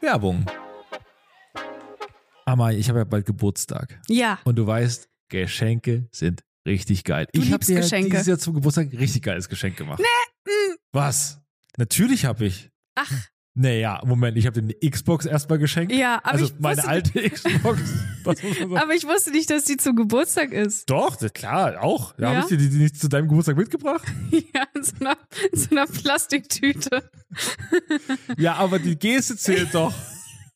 Werbung. 0.00 0.44
Amalie, 2.44 2.78
ich 2.78 2.88
habe 2.88 3.00
ja 3.00 3.04
bald 3.04 3.26
Geburtstag. 3.26 4.00
Ja. 4.08 4.38
Und 4.44 4.56
du 4.56 4.66
weißt, 4.66 5.08
Geschenke 5.28 6.08
sind 6.12 6.44
richtig 6.66 7.04
geil. 7.04 7.26
ich 7.32 7.52
habe 7.52 7.64
dir 7.64 7.76
Geschenke. 7.76 8.10
dieses 8.10 8.26
Jahr 8.26 8.38
zum 8.38 8.54
Geburtstag 8.54 8.92
richtig 8.92 9.22
geiles 9.22 9.48
Geschenk 9.48 9.76
gemacht. 9.76 10.00
mm. 10.00 10.74
Was? 10.92 11.40
Natürlich 11.76 12.24
habe 12.24 12.46
ich. 12.46 12.70
Ach, 12.94 13.10
Naja, 13.56 14.00
Moment, 14.04 14.36
ich 14.36 14.46
habe 14.46 14.60
dir 14.60 14.74
eine 14.80 14.90
Xbox 14.90 15.26
erstmal 15.26 15.58
geschenkt. 15.58 15.92
Ja, 15.92 16.16
aber 16.24 16.32
also 16.32 16.44
ich 16.46 16.54
meine 16.58 16.78
wusste- 16.78 16.88
alte 16.88 17.30
Xbox. 17.30 17.80
Aber 18.74 18.94
ich 18.94 19.06
wusste 19.06 19.30
nicht, 19.32 19.50
dass 19.50 19.64
die 19.64 19.76
zum 19.76 19.96
Geburtstag 19.96 20.50
ist. 20.50 20.88
Doch, 20.88 21.18
klar, 21.34 21.82
auch. 21.82 22.14
Da 22.16 22.22
Ja? 22.22 22.28
habe 22.30 22.40
ich 22.40 22.46
dir 22.46 22.68
die 22.70 22.74
nicht 22.78 22.98
zu 22.98 23.08
deinem 23.08 23.28
Geburtstag 23.28 23.56
mitgebracht. 23.56 24.02
Ja, 24.30 24.64
in 24.74 24.82
so 24.82 24.92
einer, 25.00 25.16
in 25.52 25.58
so 25.58 25.70
einer 25.70 25.86
Plastiktüte. 25.86 27.08
Ja, 28.38 28.54
aber 28.54 28.78
die 28.78 28.98
Geste 28.98 29.36
zählt 29.36 29.68
doch. 29.74 29.92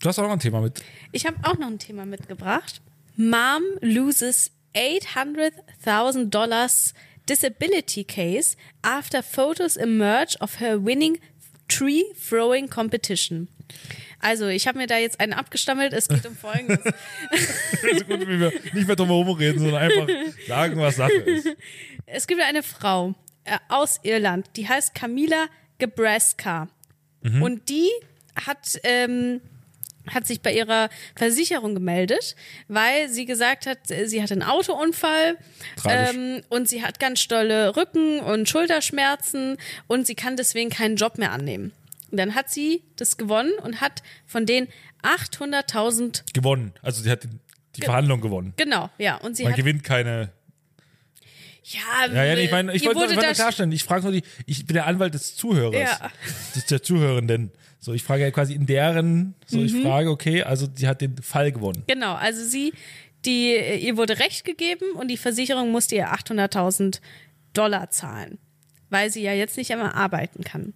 du 0.00 0.08
hast 0.08 0.18
auch 0.18 0.24
noch 0.24 0.32
ein 0.32 0.40
Thema 0.40 0.60
mit. 0.60 0.82
Ich 1.12 1.26
habe 1.26 1.36
auch 1.42 1.58
noch 1.58 1.66
ein 1.68 1.78
Thema 1.78 2.06
mitgebracht. 2.06 2.80
Mom 3.16 3.62
loses 3.80 4.50
800,000 4.76 6.32
dollars 6.32 6.94
disability 7.28 8.04
case 8.04 8.56
after 8.82 9.22
photos 9.22 9.76
emerge 9.76 10.36
of 10.40 10.60
her 10.60 10.84
winning 10.84 11.18
tree 11.68 12.04
throwing 12.28 12.68
competition. 12.68 13.48
Also, 14.22 14.48
ich 14.48 14.66
habe 14.66 14.78
mir 14.78 14.86
da 14.86 14.98
jetzt 14.98 15.18
einen 15.20 15.32
abgestammelt. 15.32 15.92
Es 15.92 16.08
geht 16.08 16.26
um 16.26 16.36
Folgendes. 16.36 16.78
so 16.84 18.04
gut, 18.04 18.28
wie 18.28 18.38
wir 18.40 18.52
nicht 18.74 18.86
mehr 18.86 18.96
drum 18.96 19.08
herum 19.08 19.30
reden, 19.30 19.60
sondern 19.60 19.80
einfach 19.80 20.08
sagen, 20.46 20.76
was 20.78 20.96
Sache 20.96 21.12
ist. 21.12 21.48
es 22.06 22.26
gibt 22.26 22.42
eine 22.42 22.62
Frau 22.62 23.14
äh, 23.44 23.56
aus 23.68 24.00
Irland, 24.02 24.46
die 24.56 24.68
heißt 24.68 24.94
Camila 24.94 25.46
Gebraska. 25.78 26.68
Und 27.22 27.68
die 27.68 27.88
hat, 28.46 28.78
ähm, 28.82 29.42
hat 30.08 30.26
sich 30.26 30.40
bei 30.40 30.52
ihrer 30.52 30.88
Versicherung 31.14 31.74
gemeldet, 31.74 32.34
weil 32.68 33.08
sie 33.08 33.26
gesagt 33.26 33.66
hat, 33.66 33.90
äh, 33.90 34.06
sie 34.06 34.22
hat 34.22 34.32
einen 34.32 34.42
Autounfall 34.42 35.36
ähm, 35.86 36.42
und 36.48 36.68
sie 36.68 36.82
hat 36.82 36.98
ganz 37.00 37.26
dolle 37.28 37.76
Rücken- 37.76 38.20
und 38.20 38.48
Schulterschmerzen 38.48 39.56
und 39.86 40.06
sie 40.06 40.14
kann 40.14 40.36
deswegen 40.36 40.70
keinen 40.70 40.96
Job 40.96 41.18
mehr 41.18 41.32
annehmen. 41.32 41.72
Und 42.10 42.18
dann 42.18 42.34
hat 42.34 42.50
sie 42.50 42.82
das 42.96 43.16
gewonnen 43.16 43.52
und 43.62 43.80
hat 43.80 44.02
von 44.26 44.46
den 44.46 44.68
800.000, 45.02 46.32
Gewonnen. 46.34 46.72
Also 46.82 47.02
sie 47.02 47.10
hat 47.10 47.24
die, 47.24 47.28
die 47.76 47.82
Verhandlung 47.82 48.20
gewonnen. 48.20 48.52
genau, 48.56 48.90
ja, 48.98 49.16
und 49.16 49.36
sie 49.36 49.44
Man 49.44 49.52
hat, 49.52 49.58
gewinnt 49.58 49.84
keine. 49.84 50.32
Ja, 51.72 52.06
Ja, 52.12 52.24
ja, 52.24 52.36
ich 52.36 52.50
meine, 52.50 52.74
ich 52.74 52.84
wollte 52.84 52.94
nur, 52.98 53.02
wurde 53.04 53.12
ich 53.12 53.16
wollte 53.16 53.28
nur 53.28 53.34
da- 53.34 53.42
klarstellen, 53.42 53.72
ich 53.72 53.84
frage 53.84 54.02
nur 54.04 54.12
die, 54.12 54.22
ich 54.46 54.66
bin 54.66 54.74
der 54.74 54.86
Anwalt 54.86 55.14
des 55.14 55.36
Zuhörers. 55.36 55.98
Ja. 56.00 56.10
Des, 56.54 56.66
der 56.66 56.82
Zuhörenden. 56.82 57.50
So, 57.78 57.94
ich 57.94 58.02
frage 58.02 58.22
ja 58.24 58.30
quasi 58.30 58.54
in 58.54 58.66
deren, 58.66 59.34
so 59.46 59.56
Mhm. 59.58 59.64
ich 59.64 59.72
frage, 59.82 60.10
okay, 60.10 60.42
also 60.42 60.66
sie 60.74 60.86
hat 60.86 61.00
den 61.00 61.16
Fall 61.22 61.50
gewonnen. 61.52 61.82
Genau, 61.86 62.14
also 62.14 62.44
sie, 62.44 62.72
die, 63.24 63.54
ihr 63.56 63.96
wurde 63.96 64.18
Recht 64.18 64.44
gegeben 64.44 64.92
und 64.96 65.08
die 65.08 65.16
Versicherung 65.16 65.70
musste 65.70 65.94
ihr 65.94 66.12
800.000 66.12 67.00
Dollar 67.54 67.88
zahlen, 67.90 68.38
weil 68.90 69.10
sie 69.10 69.22
ja 69.22 69.32
jetzt 69.32 69.56
nicht 69.56 69.72
einmal 69.72 69.92
arbeiten 69.92 70.44
kann. 70.44 70.74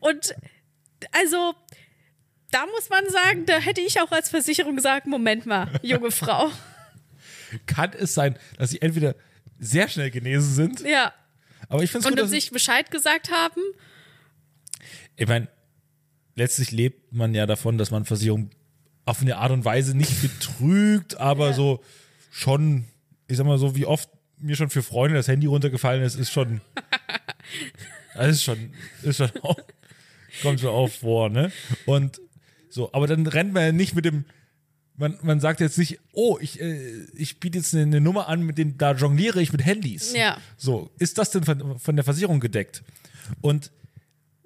Und 0.00 0.34
also, 1.12 1.54
da 2.50 2.66
muss 2.66 2.90
man 2.90 3.08
sagen, 3.08 3.46
da 3.46 3.58
hätte 3.58 3.80
ich 3.80 4.00
auch 4.00 4.12
als 4.12 4.28
Versicherung 4.30 4.76
gesagt, 4.76 5.06
Moment 5.06 5.46
mal, 5.46 5.68
junge 5.82 6.10
Frau. 6.12 6.50
Kann 7.66 7.92
es 7.98 8.14
sein, 8.14 8.38
dass 8.58 8.70
sie 8.70 8.80
entweder 8.82 9.14
sehr 9.58 9.88
schnell 9.88 10.10
genesen 10.10 10.54
sind, 10.54 10.80
Ja. 10.80 11.12
aber 11.68 11.82
ich 11.82 11.90
finde 11.90 12.00
es 12.00 12.06
Und 12.06 12.12
gut, 12.16 12.24
dass 12.24 12.30
sich 12.30 12.50
Bescheid 12.50 12.90
gesagt 12.90 13.30
haben. 13.30 13.60
ich 15.16 15.28
meine, 15.28 15.48
letztlich 16.34 16.70
lebt 16.72 17.12
man 17.12 17.34
ja 17.34 17.46
davon, 17.46 17.78
dass 17.78 17.90
man 17.90 18.04
Versicherung 18.04 18.50
auf 19.04 19.20
eine 19.20 19.36
Art 19.36 19.50
und 19.52 19.64
Weise 19.64 19.96
nicht 19.96 20.20
betrügt, 20.22 21.16
aber 21.18 21.48
Ja. 21.48 21.52
so 21.54 21.84
schon, 22.30 22.84
ich 23.28 23.36
sag 23.36 23.46
mal 23.46 23.58
so, 23.58 23.74
wie 23.76 23.86
oft 23.86 24.08
mir 24.42 24.56
schon 24.56 24.70
für 24.70 24.82
Freunde 24.82 25.16
das 25.16 25.28
Handy 25.28 25.46
runtergefallen 25.46 26.02
ist, 26.02 26.16
ist 26.16 26.32
schon, 26.32 26.60
das 28.14 28.28
ist 28.28 28.44
schon, 28.44 28.72
ist 29.02 29.16
schon 29.16 29.30
auch, 29.42 29.56
kommt 30.42 30.60
schon 30.60 30.70
auch 30.70 30.88
vor, 30.88 31.28
ne? 31.28 31.52
Und 31.86 32.20
so, 32.68 32.92
aber 32.92 33.06
dann 33.06 33.26
rennt 33.26 33.52
man 33.52 33.62
ja 33.62 33.72
nicht 33.72 33.94
mit 33.94 34.04
dem, 34.04 34.24
man, 34.96 35.18
man 35.22 35.40
sagt 35.40 35.60
jetzt 35.60 35.78
nicht, 35.78 35.98
oh, 36.12 36.38
ich, 36.40 36.60
äh, 36.60 37.06
ich 37.14 37.40
biete 37.40 37.58
jetzt 37.58 37.74
eine, 37.74 37.82
eine 37.82 38.00
Nummer 38.00 38.28
an, 38.28 38.42
mit 38.42 38.58
dem, 38.58 38.78
da 38.78 38.92
jongliere 38.92 39.40
ich 39.42 39.52
mit 39.52 39.64
Handys. 39.64 40.14
Ja. 40.14 40.38
So, 40.56 40.90
ist 40.98 41.18
das 41.18 41.30
denn 41.30 41.44
von, 41.44 41.78
von 41.78 41.96
der 41.96 42.04
Versicherung 42.04 42.40
gedeckt? 42.40 42.82
Und 43.40 43.70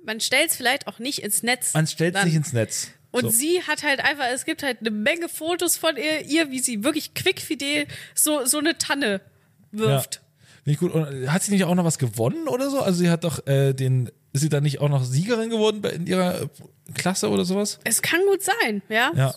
Man 0.04 0.20
stellt 0.20 0.50
es 0.50 0.56
vielleicht 0.56 0.86
auch 0.86 0.98
nicht 0.98 1.20
ins 1.20 1.42
Netz. 1.42 1.74
man 1.74 1.86
stellt 1.86 2.14
dann. 2.14 2.24
sich 2.24 2.34
ins 2.34 2.52
Netz. 2.52 2.90
Und 3.10 3.22
so. 3.22 3.30
sie 3.30 3.62
hat 3.62 3.82
halt 3.82 4.00
einfach, 4.00 4.26
es 4.32 4.44
gibt 4.44 4.62
halt 4.62 4.80
eine 4.80 4.90
Menge 4.90 5.28
Fotos 5.28 5.76
von 5.76 5.96
ihr, 5.96 6.26
ihr 6.26 6.50
wie 6.50 6.58
sie 6.58 6.84
wirklich 6.84 7.14
quickfidel 7.14 7.86
so, 8.14 8.44
so 8.44 8.58
eine 8.58 8.76
Tanne 8.76 9.20
wirft. 9.72 10.16
Ja. 10.16 10.20
Finde 10.64 10.70
ich 10.72 10.78
gut. 10.78 10.92
Und 10.92 11.32
hat 11.32 11.42
sie 11.42 11.52
nicht 11.52 11.64
auch 11.64 11.74
noch 11.74 11.84
was 11.84 11.98
gewonnen 11.98 12.48
oder 12.48 12.70
so? 12.70 12.80
Also 12.80 12.98
sie 12.98 13.10
hat 13.10 13.24
doch 13.24 13.46
äh, 13.46 13.72
den, 13.72 14.10
ist 14.32 14.40
sie 14.40 14.48
da 14.48 14.60
nicht 14.60 14.80
auch 14.80 14.88
noch 14.88 15.04
Siegerin 15.04 15.50
geworden 15.50 15.84
in 15.84 16.06
ihrer 16.06 16.42
äh, 16.42 16.48
Klasse 16.94 17.30
oder 17.30 17.44
sowas? 17.44 17.78
Es 17.84 18.02
kann 18.02 18.20
gut 18.28 18.42
sein, 18.42 18.82
ja? 18.88 19.12
Ja. 19.14 19.34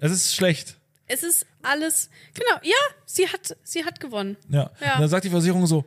Es 0.00 0.12
ist 0.12 0.34
schlecht. 0.34 0.76
Es 1.06 1.22
ist 1.22 1.46
alles, 1.62 2.10
genau, 2.34 2.60
ja, 2.62 2.74
sie 3.04 3.28
hat, 3.28 3.56
sie 3.62 3.84
hat 3.84 4.00
gewonnen. 4.00 4.36
Ja. 4.48 4.70
Ja. 4.80 4.94
Und 4.94 5.02
dann 5.02 5.08
sagt 5.08 5.24
die 5.24 5.30
Versicherung 5.30 5.66
so, 5.66 5.84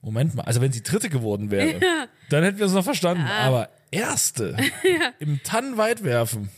Moment 0.00 0.34
mal, 0.34 0.44
also 0.44 0.60
wenn 0.60 0.72
sie 0.72 0.82
Dritte 0.82 1.08
geworden 1.10 1.50
wäre, 1.50 1.80
dann 2.30 2.44
hätten 2.44 2.58
wir 2.58 2.66
es 2.66 2.72
noch 2.72 2.84
verstanden. 2.84 3.24
Aber 3.24 3.68
Erste 3.90 4.56
im 5.18 5.42
Tannenweitwerfen. 5.42 6.50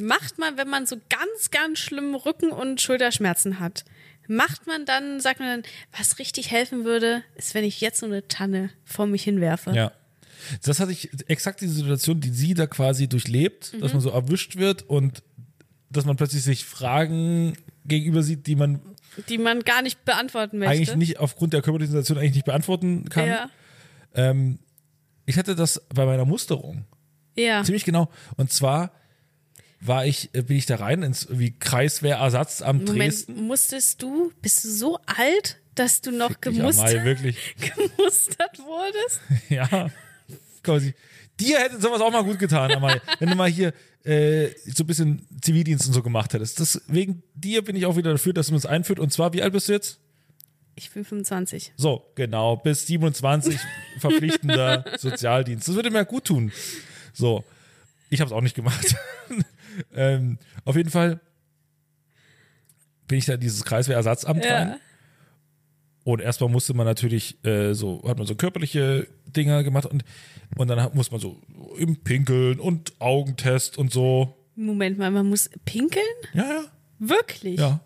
Macht 0.00 0.38
man, 0.38 0.56
wenn 0.56 0.68
man 0.68 0.86
so 0.86 0.96
ganz, 1.08 1.50
ganz 1.50 1.78
schlimme 1.78 2.24
Rücken- 2.24 2.52
und 2.52 2.80
Schulterschmerzen 2.80 3.60
hat, 3.60 3.84
macht 4.28 4.66
man 4.66 4.84
dann, 4.86 5.20
sagt 5.20 5.40
man 5.40 5.48
dann, 5.48 5.62
was 5.96 6.18
richtig 6.20 6.50
helfen 6.52 6.84
würde, 6.84 7.22
ist, 7.34 7.54
wenn 7.54 7.64
ich 7.64 7.80
jetzt 7.80 7.98
so 8.00 8.06
eine 8.06 8.28
Tanne 8.28 8.70
vor 8.84 9.06
mich 9.06 9.24
hinwerfe. 9.24 9.72
Ja. 9.72 9.92
Das 10.62 10.78
hatte 10.78 10.92
ich 10.92 11.10
exakt 11.28 11.60
diese 11.60 11.74
Situation, 11.74 12.20
die 12.20 12.30
sie 12.30 12.54
da 12.54 12.66
quasi 12.68 13.08
durchlebt, 13.08 13.72
dass 13.80 13.92
Mhm. 13.92 13.96
man 13.98 14.00
so 14.00 14.10
erwischt 14.10 14.56
wird 14.56 14.82
und 14.88 15.22
dass 15.90 16.04
man 16.04 16.16
plötzlich 16.16 16.42
sich 16.44 16.64
Fragen 16.64 17.54
gegenüber 17.84 18.22
sieht, 18.22 18.46
die 18.46 18.54
man 18.54 18.80
Die 19.28 19.38
man 19.38 19.60
gar 19.64 19.82
nicht 19.82 20.04
beantworten 20.04 20.58
möchte. 20.58 20.72
eigentlich 20.74 20.94
nicht 20.94 21.18
aufgrund 21.18 21.54
der 21.54 21.62
körperlichen 21.62 21.90
Situation 21.92 22.18
eigentlich 22.18 22.34
nicht 22.34 22.44
beantworten 22.44 23.08
kann. 23.08 23.26
Ja. 23.26 23.50
Ich 25.26 25.36
hatte 25.38 25.54
das 25.54 25.82
bei 25.94 26.06
meiner 26.06 26.24
Musterung 26.24 26.84
Ja. 27.36 27.62
ziemlich 27.64 27.84
genau. 27.84 28.10
Und 28.36 28.52
zwar 28.52 28.92
war 29.80 30.06
ich, 30.06 30.30
äh, 30.34 30.42
bin 30.42 30.56
ich 30.56 30.66
da 30.66 30.76
rein 30.76 31.02
ins 31.02 31.28
wie 31.30 31.52
Kreiswehrersatz 31.58 32.62
am 32.62 32.78
Moment, 32.78 32.98
Dresden. 32.98 33.46
musstest 33.46 34.02
du, 34.02 34.32
bist 34.42 34.64
du 34.64 34.68
so 34.70 34.98
alt, 35.06 35.60
dass 35.74 36.00
du 36.00 36.10
noch 36.10 36.40
gemustert, 36.40 37.04
wirklich. 37.04 37.36
gemustert 37.60 38.58
wurdest? 38.58 39.20
Ja. 39.48 39.90
Quasi. 40.62 40.94
Dir 41.38 41.60
hätte 41.60 41.80
sowas 41.80 42.00
auch 42.00 42.10
mal 42.10 42.24
gut 42.24 42.38
getan, 42.40 42.72
Amal, 42.72 43.00
wenn 43.20 43.28
du 43.30 43.36
mal 43.36 43.48
hier 43.48 43.72
äh, 44.04 44.48
so 44.66 44.82
ein 44.82 44.86
bisschen 44.86 45.26
Zivildienst 45.40 45.86
und 45.86 45.92
so 45.92 46.02
gemacht 46.02 46.34
hättest. 46.34 46.58
Deswegen 46.58 47.22
dir 47.34 47.62
bin 47.62 47.76
ich 47.76 47.86
auch 47.86 47.96
wieder 47.96 48.10
dafür, 48.10 48.32
dass 48.32 48.48
du 48.48 48.54
uns 48.54 48.66
einführt. 48.66 48.98
Und 48.98 49.12
zwar, 49.12 49.32
wie 49.32 49.42
alt 49.42 49.52
bist 49.52 49.68
du 49.68 49.72
jetzt? 49.72 50.00
Ich 50.74 50.90
bin 50.90 51.04
25. 51.04 51.72
So, 51.76 52.10
genau, 52.14 52.56
bis 52.56 52.86
27 52.86 53.58
verpflichtender 53.98 54.84
Sozialdienst. 54.98 55.68
Das 55.68 55.74
würde 55.74 55.90
mir 55.90 56.04
gut 56.04 56.24
tun. 56.24 56.52
So, 57.12 57.44
ich 58.10 58.20
habe 58.20 58.28
es 58.28 58.32
auch 58.32 58.40
nicht 58.40 58.54
gemacht. 58.56 58.94
Ähm, 59.94 60.38
auf 60.64 60.76
jeden 60.76 60.90
Fall 60.90 61.20
bin 63.06 63.18
ich 63.18 63.26
da 63.26 63.36
dieses 63.36 63.64
Kreiswehrersatzamt 63.64 64.44
Ja. 64.44 64.54
rein. 64.56 64.76
Und 66.04 66.20
erstmal 66.22 66.48
musste 66.48 66.72
man 66.74 66.86
natürlich 66.86 67.42
äh, 67.44 67.74
so, 67.74 68.02
hat 68.06 68.16
man 68.18 68.26
so 68.26 68.34
körperliche 68.34 69.06
Dinge 69.26 69.62
gemacht 69.64 69.84
und, 69.86 70.04
und 70.56 70.68
dann 70.68 70.80
hat, 70.80 70.94
muss 70.94 71.10
man 71.10 71.20
so 71.20 71.38
im 71.76 71.96
Pinkeln 72.02 72.60
und 72.60 72.92
Augentest 72.98 73.76
und 73.76 73.92
so. 73.92 74.34
Moment 74.56 74.98
mal, 74.98 75.10
man 75.10 75.26
muss 75.28 75.50
pinkeln? 75.66 76.04
Ja, 76.32 76.44
ja, 76.44 76.64
Wirklich? 76.98 77.60
ja. 77.60 77.80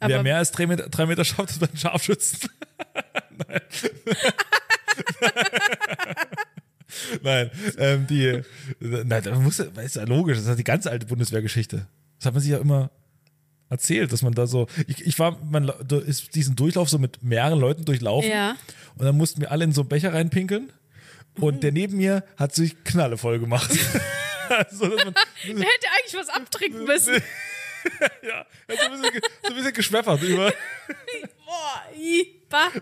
Wer 0.00 0.16
Aber- 0.16 0.22
mehr 0.22 0.38
als 0.38 0.50
drei 0.52 0.66
Meter, 0.66 0.88
drei 0.88 1.04
Meter 1.06 1.24
schafft, 1.24 1.50
ist 1.50 1.60
bei 1.60 1.66
den 1.66 1.76
Scharfschützen. 1.76 2.48
Nein. 3.48 3.60
Nein, 7.22 7.50
ähm, 7.78 8.06
die, 8.06 8.42
nein, 8.80 9.22
da 9.22 9.34
muss, 9.38 9.58
ist 9.58 9.96
ja 9.96 10.04
logisch, 10.04 10.38
das 10.38 10.46
ist 10.46 10.58
die 10.58 10.64
ganze 10.64 10.90
alte 10.90 11.06
Bundeswehrgeschichte. 11.06 11.86
Das 12.18 12.26
hat 12.26 12.34
man 12.34 12.42
sich 12.42 12.52
ja 12.52 12.58
immer 12.58 12.90
erzählt, 13.68 14.12
dass 14.12 14.22
man 14.22 14.32
da 14.32 14.46
so, 14.46 14.68
ich, 14.86 15.04
ich 15.06 15.18
war, 15.18 15.38
man 15.44 15.68
ist 16.06 16.34
diesen 16.34 16.54
Durchlauf 16.56 16.88
so 16.88 16.98
mit 16.98 17.22
mehreren 17.22 17.58
Leuten 17.58 17.84
durchlaufen 17.84 18.30
Ja. 18.30 18.56
und 18.96 19.04
dann 19.04 19.16
mussten 19.16 19.40
wir 19.40 19.50
alle 19.50 19.64
in 19.64 19.72
so 19.72 19.82
einen 19.82 19.88
Becher 19.88 20.12
reinpinkeln 20.14 20.72
und 21.40 21.62
der 21.62 21.72
neben 21.72 21.96
mir 21.96 22.24
hat 22.36 22.54
sich 22.54 22.82
knallevoll 22.84 23.38
gemacht. 23.40 23.70
also, 24.48 24.88
dass 24.88 25.04
man, 25.04 25.14
Der 25.44 25.52
hätte 25.54 25.86
eigentlich 25.98 26.14
was 26.16 26.28
abtrinken 26.28 26.84
müssen. 26.84 27.14
ja, 28.22 28.38
hat 28.38 28.46
so 28.68 28.74
ein 28.84 28.90
bisschen, 29.02 29.20
so 29.42 29.48
ein 29.50 29.54
bisschen 29.56 29.72
geschweffert 29.72 30.22
über. 30.22 30.52
Boah, 31.46 31.82
i. 31.98 32.32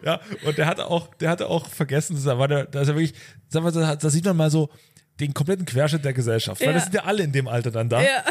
Ja, 0.05 0.21
und 0.45 0.59
der 0.59 0.67
hatte 0.67 0.87
auch, 0.91 1.15
der 1.15 1.31
hatte 1.31 1.49
auch 1.49 1.69
vergessen, 1.69 2.21
da 2.25 2.39
war 2.39 2.49
der, 2.49 2.65
da 2.67 2.81
ist 2.83 2.89
er 2.89 2.95
wirklich, 2.97 3.15
sag 3.49 3.63
mal, 3.63 3.71
da, 3.73 3.97
da 3.97 4.11
sieht 4.11 4.25
man 4.25 4.37
mal 4.37 4.51
so 4.51 4.69
den 5.21 5.33
kompletten 5.33 5.65
Querschnitt 5.65 6.05
der 6.05 6.13
Gesellschaft, 6.13 6.61
weil 6.61 6.69
Ja. 6.69 6.73
das 6.75 6.85
sind 6.85 6.95
ja 6.95 7.05
alle 7.05 7.23
in 7.23 7.31
dem 7.33 7.47
Alter 7.47 7.71
dann 7.71 7.89
da. 7.89 8.03
Ja. 8.03 8.25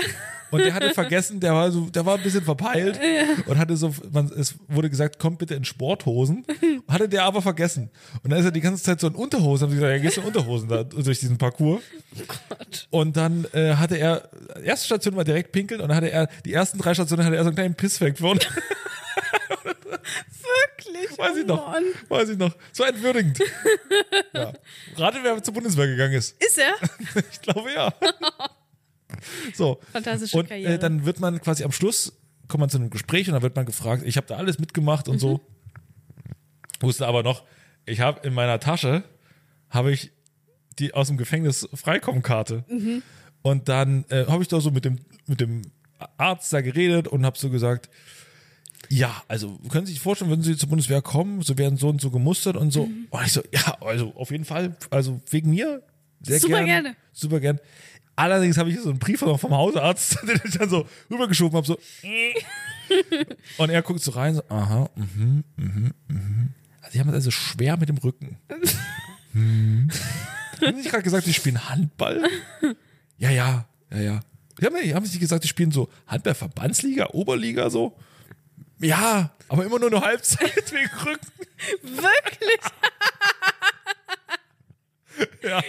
Und 0.52 0.60
der 0.64 0.74
hatte 0.76 0.94
vergessen, 0.94 1.40
der 1.40 1.54
war 1.54 1.72
so, 1.72 1.90
der 1.90 2.06
war 2.06 2.18
ein 2.18 2.22
bisschen 2.24 2.44
verpeilt 2.44 3.00
und 3.48 3.58
hatte 3.58 3.76
so, 3.78 3.92
man, 4.12 4.28
es 4.38 4.56
wurde 4.68 4.90
gesagt, 4.90 5.18
kommt 5.18 5.40
bitte 5.40 5.56
in 5.56 5.66
Sporthosen. 5.66 6.46
Hatte 6.88 7.10
der 7.10 7.24
aber 7.24 7.42
vergessen. 7.42 7.90
Und 8.22 8.30
dann 8.32 8.38
ist 8.40 8.46
er 8.46 8.52
die 8.52 8.62
ganze 8.62 8.84
Zeit 8.84 9.00
so 9.00 9.08
in 9.08 9.16
Unterhosen, 9.16 9.64
haben 9.66 9.72
sie 9.72 9.78
gesagt, 9.78 9.96
ja, 9.96 10.02
gehst 10.02 10.18
du 10.18 10.22
in 10.22 10.28
Unterhosen 10.28 10.70
da 10.70 10.84
durch 10.84 11.20
diesen 11.20 11.38
Parcours. 11.40 11.82
Und 12.92 13.18
dann 13.18 13.48
äh, 13.54 13.74
hatte 13.76 13.98
er, 13.98 14.30
erste 14.64 14.86
Station 14.86 15.16
war 15.16 15.24
direkt 15.24 15.52
pinkeln 15.54 15.82
und 15.82 15.88
dann 15.88 15.98
hatte 15.98 16.12
er, 16.12 16.28
die 16.46 16.54
ersten 16.54 16.78
drei 16.78 16.94
Stationen 16.94 17.26
hatte 17.26 17.36
er 17.38 17.44
so 17.44 17.50
einen 17.50 17.56
kleinen 17.56 17.76
Pissfleck 17.76 18.18
von. 18.20 18.38
Wirklich? 20.04 21.18
Weiß 21.18 21.38
ich 21.38 21.44
oh 21.46 21.48
noch. 21.48 21.68
Mann. 21.72 21.84
Weiß 22.10 22.30
ich 22.30 22.38
noch. 22.38 22.56
So 22.72 22.84
entwürdigend. 22.84 23.40
ja. 24.34 24.54
Rate, 24.96 25.20
wer 25.24 25.42
zur 25.42 25.54
Bundeswehr 25.54 25.88
gegangen 25.88 26.14
ist. 26.14 26.42
Ist 26.44 26.58
er? 26.58 26.74
Ich 27.32 27.42
glaube 27.42 27.72
ja. 27.74 27.94
So. 29.54 29.80
Fantastische 29.92 30.38
und 30.38 30.50
Karriere. 30.50 30.74
äh, 30.74 30.80
dann 30.80 31.06
wird 31.06 31.20
man 31.20 31.40
quasi 31.40 31.64
am 31.64 31.72
Schluss, 31.72 32.14
kommt 32.48 32.60
man 32.62 32.70
zu 32.70 32.78
einem 32.78 32.90
Gespräch 32.90 33.28
und 33.28 33.34
dann 33.34 33.42
wird 33.44 33.56
man 33.56 33.66
gefragt, 33.66 34.04
ich 34.06 34.18
habe 34.18 34.28
da 34.28 34.38
alles 34.38 34.60
mitgemacht 34.60 35.08
und 35.08 35.20
so. 35.20 35.40
Wusste 36.82 37.08
aber 37.08 37.24
noch, 37.24 37.44
ich 37.86 38.02
habe 38.02 38.28
in 38.28 38.34
meiner 38.34 38.60
Tasche, 38.60 39.04
habe 39.70 39.92
ich 39.92 40.12
die 40.80 40.94
aus 40.94 41.08
dem 41.08 41.18
Gefängnis 41.18 41.70
Freikommkarte. 41.74 42.66
Und 43.44 43.70
dann 43.70 44.06
äh, 44.10 44.26
habe 44.26 44.42
ich 44.42 44.50
da 44.50 44.60
so 44.60 44.72
mit 44.72 44.84
dem, 44.84 45.00
mit 45.28 45.40
dem 45.40 45.62
Arzt 46.18 46.52
da 46.52 46.62
geredet 46.62 47.08
und 47.08 47.26
habe 47.26 47.38
so 47.38 47.50
gesagt, 47.50 47.90
ja, 48.90 49.24
also 49.28 49.60
können 49.70 49.86
Sie 49.86 49.94
sich 49.94 50.02
vorstellen, 50.02 50.32
wenn 50.32 50.42
Sie 50.42 50.58
zur 50.58 50.70
Bundeswehr 50.70 51.02
kommen, 51.02 51.42
so 51.42 51.58
werden 51.58 51.78
so 51.78 51.90
und 51.90 52.02
so 52.02 52.12
gemustert 52.12 52.58
und 52.58 52.72
so. 52.72 52.84
Und 52.84 53.26
ich 53.26 53.32
so, 53.32 53.42
ja, 53.52 53.78
also 53.82 54.14
auf 54.16 54.32
jeden 54.32 54.46
Fall, 54.46 54.76
also 54.90 55.22
wegen 55.30 55.50
mir, 55.50 55.82
sehr 56.22 56.40
Super 56.40 56.58
gern, 56.58 56.66
gerne. 56.66 56.96
Super 57.12 57.40
gern. 57.40 57.60
Allerdings 58.16 58.58
habe 58.58 58.70
ich 58.70 58.80
so 58.80 58.90
einen 58.90 59.00
Brief 59.00 59.22
noch 59.22 59.40
vom 59.40 59.54
Hausarzt, 59.54 60.20
den 60.28 60.40
ich 60.46 60.58
dann 60.58 60.70
so 60.70 60.88
rübergeschoben 61.10 61.58
habe, 61.58 61.66
so. 61.66 61.78
und 63.58 63.70
er 63.70 63.82
guckt 63.82 64.02
so 64.02 64.12
rein, 64.12 64.36
so, 64.36 64.44
aha, 64.50 64.90
mhm, 64.96 65.44
mhm, 65.56 65.94
mhm. 66.08 66.50
Also, 66.82 66.94
Sie 66.94 67.00
haben 67.00 67.10
es 67.10 67.16
also 67.16 67.32
schwer 67.32 67.78
mit 67.78 67.90
dem 67.90 67.98
Rücken. 67.98 68.38
hm. 69.34 69.90
Haben 70.62 70.68
Sie 70.68 70.74
nicht 70.74 70.92
gerade 70.92 71.04
gesagt, 71.04 71.26
Sie 71.26 71.34
spielen 71.34 71.68
Handball? 71.70 72.24
Ja, 73.18 73.32
ja, 73.32 73.66
ja, 73.92 74.00
ja. 74.00 74.20
Haben, 74.64 74.94
haben 74.94 75.06
Sie 75.06 75.20
gesagt, 75.20 75.42
Sie 75.42 75.50
spielen 75.50 75.72
so 75.72 75.90
Handball-Verbandsliga, 76.08 77.10
Oberliga, 77.12 77.70
so? 77.70 77.98
Ja, 78.84 79.36
aber 79.50 79.66
immer 79.66 79.80
nur 79.80 79.92
eine 79.92 80.02
Halbzeit 80.02 80.72
wegen 80.72 80.90
Rücken. 81.06 81.28
Wirklich? 81.82 82.60
Ja. 85.44 85.62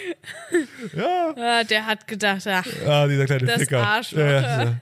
Ja. 0.95 1.35
Ah, 1.37 1.65
der 1.65 1.85
hat 1.85 2.07
gedacht, 2.07 2.47
ach, 2.47 2.67
Ah, 2.87 3.07
dieser 3.07 3.27
kleine 3.27 3.47
Das 3.47 3.59
Ficker. 3.61 3.87
Arschloch, 3.87 4.19
Ja, 4.21 4.41
ja, 4.41 4.81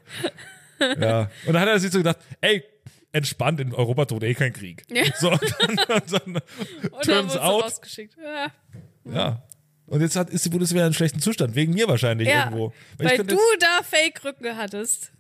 ja. 0.81 0.95
ja. 1.01 1.31
Und 1.47 1.55
dann 1.55 1.63
hat 1.63 1.69
er 1.69 1.81
sich 1.81 1.91
so 1.91 1.99
gedacht, 1.99 2.19
ey, 2.41 2.63
entspannt, 3.11 3.59
in 3.61 3.75
Europa 3.75 4.05
droht 4.05 4.23
eh 4.23 4.35
kein 4.35 4.53
Krieg. 4.53 4.85
Ja. 4.89 5.05
So, 5.19 5.31
und 5.33 5.43
dann, 5.59 5.71
und 5.79 6.13
dann 6.13 6.37
und 6.93 7.09
dann 7.09 7.29
wurde 7.29 7.43
out, 7.43 7.65
rausgeschickt. 7.65 8.17
Ja, 8.23 8.47
ja. 9.13 9.43
Und 9.87 10.01
jetzt 10.01 10.15
hat, 10.17 10.31
ist 10.31 10.45
die 10.45 10.49
Bundeswehr 10.49 10.83
in 10.83 10.87
einem 10.87 10.95
schlechten 10.95 11.21
Zustand, 11.21 11.55
wegen 11.55 11.75
mir 11.75 11.89
wahrscheinlich 11.89 12.29
ja 12.29 12.45
irgendwo. 12.45 12.73
weil, 12.99 13.17
könnte 13.17 13.35
du 13.35 13.41
da 13.59 13.83
Fake-Rücken 13.83 14.57
hattest. 14.57 15.11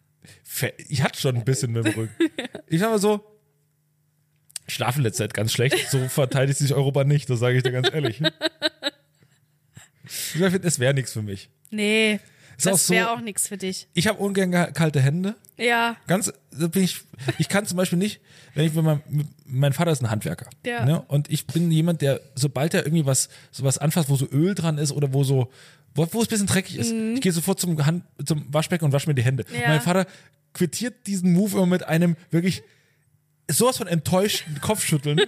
Ich 0.89 1.03
hatte 1.03 1.19
schon 1.21 1.37
ein 1.37 1.45
bisschen 1.45 1.73
mit 1.73 1.85
dem 1.87 1.95
Rücken. 1.95 2.15
Ich 2.69 2.81
sag 2.81 2.91
mal 2.91 2.99
so, 2.99 3.25
ich 4.67 4.75
schlafe 4.75 4.99
in 4.99 5.05
letzter 5.05 5.25
Zeit 5.25 5.35
ganz 5.35 5.53
schlecht, 5.53 5.91
so 5.91 6.09
verteidigt 6.09 6.59
sich 6.59 6.73
Europa 6.75 7.05
nicht, 7.05 7.29
das 7.31 7.41
sage 7.41 7.57
ich 7.57 7.63
dir 7.63 7.73
ganz 7.73 7.89
ehrlich. 7.93 8.23
Ich 10.05 10.13
finde, 10.41 10.67
es 10.69 10.79
wäre 10.79 10.95
nichts 10.95 11.13
für 11.13 11.23
mich. 11.23 11.49
Nee, 11.71 12.21
Ist 12.57 12.67
das 12.67 12.87
so- 12.87 12.95
wäre 12.95 13.11
auch 13.13 13.21
nichts 13.21 13.49
für 13.49 13.57
dich. 13.57 13.89
Ich 13.95 14.07
habe 14.09 14.19
ungern 14.19 14.51
ge- 14.51 14.73
kalte 14.73 15.01
Hände. 15.01 15.37
Ja, 15.57 15.97
Ganz, 16.07 16.33
ich, 16.75 17.01
ich 17.39 17.49
kann 17.49 17.67
zum 17.67 17.77
Beispiel 17.77 17.99
nicht, 17.99 18.21
wenn 18.55 18.67
ich, 18.67 18.75
wenn 18.75 18.85
mein, 18.85 19.03
mein 19.47 19.73
Vater 19.73 19.93
ist 19.93 20.03
ein 20.03 20.11
Handwerker. 20.11 20.51
Ja. 20.67 20.85
Ne? 20.85 21.03
Und 21.03 21.31
ich 21.31 21.47
bin 21.47 21.71
jemand, 21.71 22.03
der, 22.03 22.21
sobald 22.35 22.75
er 22.75 22.85
irgendwie 22.85 23.07
was, 23.07 23.29
sowas 23.53 23.79
anfasst, 23.79 24.09
wo 24.09 24.17
so 24.17 24.27
Öl 24.31 24.55
dran 24.55 24.79
ist 24.79 24.91
oder 24.93 25.13
wo 25.13 25.23
so, 25.25 25.51
wo, 25.95 26.07
wo 26.13 26.21
es 26.23 26.27
ein 26.27 26.31
bisschen 26.31 26.47
dreckig 26.47 26.77
ist, 26.79 26.93
ich 26.93 27.21
gehe 27.21 27.33
sofort 27.33 27.61
zum, 27.61 27.85
Hand, 27.85 28.05
zum 28.25 28.45
Waschbecken 28.53 28.85
und 28.85 28.93
wasche 28.93 29.09
mir 29.09 29.15
die 29.15 29.23
Hände. 29.23 29.45
Mhm. 29.49 29.55
Ja. 29.61 29.69
Mein 29.69 29.81
Vater 29.81 30.07
quittiert 30.55 31.07
diesen 31.07 31.33
Move 31.33 31.57
immer 31.59 31.67
mit 31.67 31.85
einem 31.85 32.17
wirklich 32.31 32.63
sowas 33.51 33.77
von 33.79 33.87
enttäuschten 33.87 34.59
Kopfschütteln. 34.61 35.21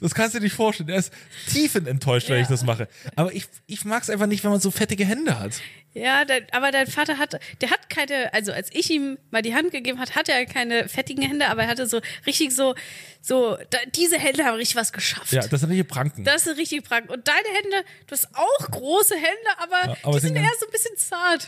Das 0.00 0.14
kannst 0.14 0.34
du 0.34 0.38
dir 0.38 0.44
nicht 0.44 0.54
vorstellen. 0.54 0.88
Er 0.90 0.98
ist 0.98 1.12
tiefend 1.48 1.88
enttäuscht, 1.88 2.28
wenn 2.28 2.36
Ja. 2.36 2.42
ich 2.42 2.48
das 2.48 2.64
mache. 2.64 2.88
Aber 3.14 3.32
ich, 3.34 3.46
ich 3.66 3.84
mag 3.84 4.02
es 4.02 4.10
einfach 4.10 4.26
nicht, 4.26 4.44
wenn 4.44 4.50
man 4.50 4.60
so 4.60 4.70
fettige 4.70 5.04
Hände 5.06 5.38
hat. 5.38 5.60
Ja, 5.96 6.24
dein, 6.26 6.46
aber 6.52 6.70
dein 6.70 6.86
Vater 6.86 7.16
hat, 7.18 7.40
der 7.60 7.70
hat 7.70 7.88
keine, 7.88 8.32
also 8.34 8.52
als 8.52 8.68
ich 8.72 8.90
ihm 8.90 9.18
mal 9.30 9.40
die 9.42 9.54
Hand 9.54 9.70
gegeben 9.70 9.98
hat, 9.98 10.14
hat 10.14 10.28
er 10.28 10.44
keine 10.44 10.88
fettigen 10.88 11.24
Hände, 11.24 11.48
aber 11.48 11.62
er 11.62 11.68
hatte 11.68 11.86
so 11.86 12.00
richtig 12.26 12.54
so, 12.54 12.74
so, 13.22 13.56
da, 13.70 13.78
diese 13.94 14.18
Hände 14.18 14.44
haben 14.44 14.56
richtig 14.56 14.76
was 14.76 14.92
geschafft. 14.92 15.32
Ja, 15.32 15.46
das 15.46 15.60
sind 15.60 15.70
richtige 15.70 15.88
Pranken. 15.88 16.22
Das 16.24 16.46
ist 16.46 16.58
richtig 16.58 16.84
prank. 16.84 17.10
Und 17.10 17.26
deine 17.26 17.48
Hände, 17.62 17.88
du 18.06 18.12
hast 18.12 18.28
auch 18.34 18.70
große 18.70 19.14
Hände, 19.14 19.26
aber, 19.58 19.92
Ja, 19.92 19.96
aber 20.02 20.12
die 20.14 20.20
sind 20.20 20.34
sind 20.34 20.44
eher 20.44 20.50
so 20.60 20.66
ein 20.66 20.72
bisschen 20.72 20.96
zart. 20.96 21.46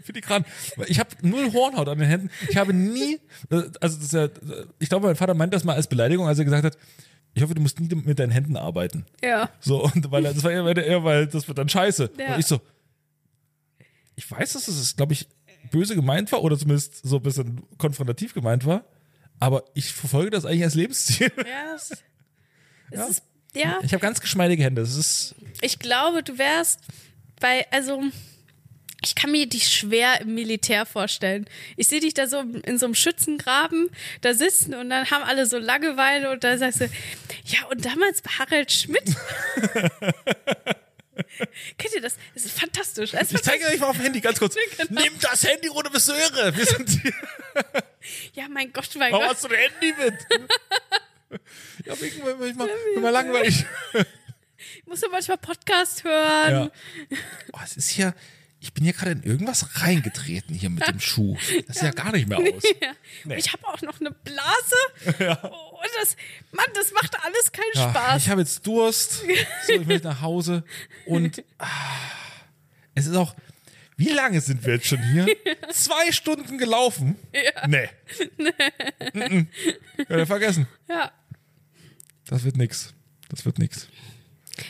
filigran. 0.04 0.44
Ich 0.86 0.98
habe 1.00 1.10
null 1.22 1.52
Hornhaut 1.52 1.88
an 1.88 1.98
den 1.98 2.08
Händen. 2.08 2.30
Ich 2.48 2.56
habe 2.56 2.74
nie, 2.74 3.18
also 3.50 3.68
das 3.80 3.96
ist 3.96 4.12
ja, 4.12 4.28
ich 4.78 4.88
glaube, 4.88 5.06
mein 5.06 5.16
Vater 5.16 5.34
meint 5.34 5.54
das 5.54 5.64
mal 5.64 5.74
als 5.74 5.88
Beleidigung, 5.88 6.28
als 6.28 6.38
er 6.38 6.44
gesagt 6.44 6.64
hat, 6.64 6.76
ich 7.36 7.42
hoffe, 7.42 7.54
du 7.54 7.60
musst 7.60 7.80
nie 7.80 7.92
mit 7.94 8.18
deinen 8.18 8.30
Händen 8.30 8.56
arbeiten. 8.56 9.06
ja. 9.22 9.50
So, 9.58 9.82
und 9.84 10.10
weil 10.12 10.24
er, 10.24 10.34
das 10.34 10.44
war 10.44 10.52
eher, 10.52 10.64
weil, 10.64 10.78
eher, 10.78 11.02
weil 11.02 11.26
das 11.26 11.48
wird 11.48 11.58
dann 11.58 11.68
scheiße. 11.68 12.10
Ja. 12.18 12.34
Und 12.34 12.40
ich 12.40 12.46
so, 12.46 12.60
ich 14.16 14.30
weiß, 14.30 14.52
dass 14.54 14.66
das, 14.66 14.96
glaube 14.96 15.12
ich, 15.12 15.26
böse 15.70 15.94
gemeint 15.94 16.30
war 16.32 16.42
oder 16.42 16.58
zumindest 16.58 17.00
so 17.06 17.16
ein 17.16 17.22
bisschen 17.22 17.62
konfrontativ 17.78 18.34
gemeint 18.34 18.64
war, 18.66 18.84
aber 19.40 19.64
ich 19.74 19.92
verfolge 19.92 20.30
das 20.30 20.44
eigentlich 20.44 20.64
als 20.64 20.74
Lebensstil. 20.74 21.32
Ja, 21.38 21.74
es 21.76 21.90
Ja. 22.90 23.06
ist, 23.06 23.22
ja, 23.54 23.78
Ich 23.82 23.92
habe 23.92 24.00
ganz 24.02 24.20
geschmeidige 24.20 24.62
Hände. 24.62 24.82
Das 24.82 24.96
ist, 24.96 25.34
ich 25.60 25.78
glaube, 25.78 26.22
du 26.22 26.38
wärst 26.38 26.80
bei, 27.40 27.66
also, 27.70 28.02
ich 29.04 29.14
kann 29.14 29.30
mir 29.32 29.46
dich 29.48 29.68
schwer 29.68 30.20
im 30.22 30.34
Militär 30.34 30.86
vorstellen. 30.86 31.44
Ich 31.76 31.88
sehe 31.88 32.00
dich 32.00 32.14
da 32.14 32.26
so 32.26 32.40
in 32.40 32.78
so 32.78 32.86
einem 32.86 32.94
Schützengraben 32.94 33.90
da 34.22 34.32
sitzen 34.34 34.74
und 34.74 34.88
dann 34.90 35.10
haben 35.10 35.22
alle 35.24 35.46
so 35.46 35.58
Langeweile 35.58 36.30
und 36.32 36.42
da 36.42 36.56
sagst 36.58 36.80
du, 36.80 36.88
ja, 37.44 37.66
und 37.70 37.84
damals 37.84 38.22
Harald 38.38 38.72
Schmidt. 38.72 39.14
Kennt 41.78 41.94
ihr 41.94 42.00
das? 42.00 42.16
Das 42.34 42.44
ist 42.44 42.58
fantastisch. 42.58 43.12
Das 43.12 43.22
ist 43.22 43.34
ich 43.34 43.42
zeige 43.42 43.66
euch 43.66 43.78
mal 43.78 43.88
auf 43.88 43.96
dem 43.96 44.02
Handy 44.02 44.20
ganz 44.20 44.38
kurz. 44.38 44.56
Genau. 44.76 45.00
Nimm 45.02 45.12
das 45.20 45.44
Handy, 45.44 45.68
du 46.08 46.12
irre? 46.12 46.56
Wir 46.56 46.66
sind 46.66 46.88
hier. 46.90 47.12
Ja, 48.34 48.48
mein 48.50 48.70
Gott, 48.72 48.90
mein 48.96 49.12
Warum 49.12 49.26
Gott. 49.26 49.34
hast 49.36 49.44
du 49.44 49.48
ein 49.48 49.54
Handy 49.54 49.94
mit? 49.98 51.40
ja, 51.86 52.00
wegen, 52.00 52.22
wenn 52.26 52.50
ich 52.50 52.56
mal, 52.56 52.68
wenn 52.94 53.02
mal 53.02 53.10
langweilig. 53.10 53.64
Ich 54.76 54.86
muss 54.86 55.00
ja 55.00 55.08
manchmal 55.08 55.38
Podcast 55.38 56.04
hören. 56.04 56.70
Ja. 57.10 57.16
Oh, 57.52 57.60
es 57.64 57.78
ist 57.78 57.88
hier, 57.88 58.14
ich 58.64 58.72
bin 58.72 58.82
hier 58.84 58.94
gerade 58.94 59.10
in 59.12 59.22
irgendwas 59.22 59.82
reingetreten 59.82 60.54
hier 60.54 60.70
mit 60.70 60.88
dem 60.88 60.98
Schuh. 60.98 61.36
Das 61.66 61.76
sieht 61.76 61.84
ja 61.84 61.90
gar 61.90 62.12
nicht 62.12 62.26
mehr 62.26 62.38
aus. 62.38 62.62
Ja. 62.80 62.92
Nee. 63.24 63.36
Ich 63.36 63.52
habe 63.52 63.66
auch 63.68 63.80
noch 63.82 64.00
eine 64.00 64.10
Blase. 64.10 64.76
Und 65.42 65.90
das, 66.00 66.16
Mann, 66.50 66.64
das 66.74 66.90
macht 66.92 67.14
alles 67.22 67.52
keinen 67.52 67.64
Ja, 67.74 67.90
Spaß. 67.90 68.22
ich 68.22 68.30
habe 68.30 68.40
jetzt 68.40 68.66
Durst. 68.66 69.22
So, 69.66 69.72
ich 69.74 69.86
möchte 69.86 70.08
nach 70.08 70.22
Hause. 70.22 70.64
Und 71.04 71.44
ah, 71.58 71.66
es 72.94 73.06
ist 73.06 73.14
auch. 73.16 73.34
Wie 73.96 74.08
lange 74.08 74.40
sind 74.40 74.64
wir 74.64 74.74
jetzt 74.74 74.86
schon 74.86 75.02
hier? 75.12 75.26
Zwei 75.70 76.10
Stunden 76.10 76.56
gelaufen? 76.56 77.16
Ja. 77.32 77.66
Nee. 77.68 77.88
Nee. 79.12 79.46
Könnt 79.96 80.10
ihr 80.10 80.26
vergessen. 80.26 80.66
ja. 80.88 81.12
Das 82.26 82.42
wird 82.44 82.56
nix. 82.56 82.94
Das 83.28 83.44
wird 83.44 83.58
nix. 83.58 83.88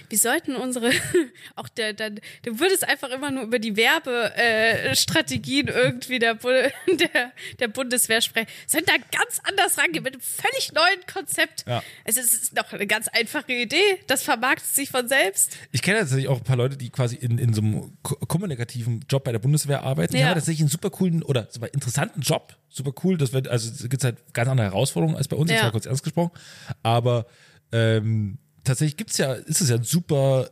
Wir 0.09 0.19
sollten 0.19 0.57
unsere, 0.57 0.91
auch 1.57 1.69
der, 1.69 1.93
der, 1.93 2.11
du 2.11 2.59
würdest 2.59 2.87
einfach 2.89 3.11
immer 3.11 3.31
nur 3.31 3.45
über 3.45 3.59
die 3.59 3.77
Werbestrategien 3.77 4.91
äh, 4.93 4.97
Strategien 4.97 5.69
irgendwie 5.69 6.19
der, 6.19 6.35
der, 6.89 7.33
der 7.61 7.69
Bundeswehr 7.69 8.21
sprechen. 8.21 8.49
Sollten 8.67 8.87
da 8.87 8.95
ganz 9.19 9.41
anders 9.45 9.79
rangehen, 9.79 10.03
mit 10.05 10.15
einem 10.15 10.23
völlig 10.23 10.73
neuen 10.73 11.01
Konzept. 11.13 11.65
Ja. 11.67 11.83
Also 12.05 12.21
es 12.21 12.33
ist 12.35 12.59
doch 12.59 12.73
eine 12.73 12.87
ganz 12.87 13.09
einfache 13.09 13.53
Idee. 13.53 13.99
Das 14.07 14.23
vermarktet 14.23 14.67
sich 14.69 14.89
von 14.91 15.09
selbst. 15.09 15.57
Ich 15.73 15.83
kenne 15.83 15.99
tatsächlich 16.01 16.29
auch 16.29 16.39
ein 16.39 16.45
paar 16.45 16.57
Leute, 16.57 16.77
die 16.77 16.91
quasi 16.91 17.17
in, 17.17 17.39
in 17.39 17.53
so 17.55 17.61
einem 17.63 17.97
ko- 18.03 18.17
kommunikativen 18.27 19.05
Job 19.09 19.25
bei 19.25 19.33
der 19.33 19.39
Bundeswehr 19.39 19.83
arbeiten. 19.83 20.13
Die 20.15 20.19
Ja. 20.21 20.27
haben 20.29 20.35
tatsächlich 20.35 20.61
einen 20.61 20.69
super 20.71 20.91
coolen 20.91 21.23
oder 21.23 21.49
super 21.51 21.73
interessanten 21.73 22.21
Job. 22.21 22.57
Super 22.69 22.93
cool. 23.05 23.17
Das 23.19 23.33
wird, 23.33 23.49
also 23.49 23.71
es 23.71 23.89
gibt 23.89 24.03
halt 24.05 24.17
ganz 24.33 24.49
andere 24.49 24.67
Herausforderungen 24.69 25.17
als 25.17 25.29
bei 25.29 25.37
uns, 25.37 25.51
jetzt 25.51 25.59
Ja. 25.61 25.67
mal 25.67 25.71
kurz 25.73 25.87
ernst 25.87 26.03
gesprochen. 26.03 26.33
Aber 26.83 27.27
ähm, 27.73 28.39
tatsächlich 28.65 28.97
gibt's 28.97 29.19
ja, 29.19 29.33
ist 29.35 29.61
es 29.61 29.69
ja 29.71 29.77
ein 29.77 29.85
super 29.85 30.49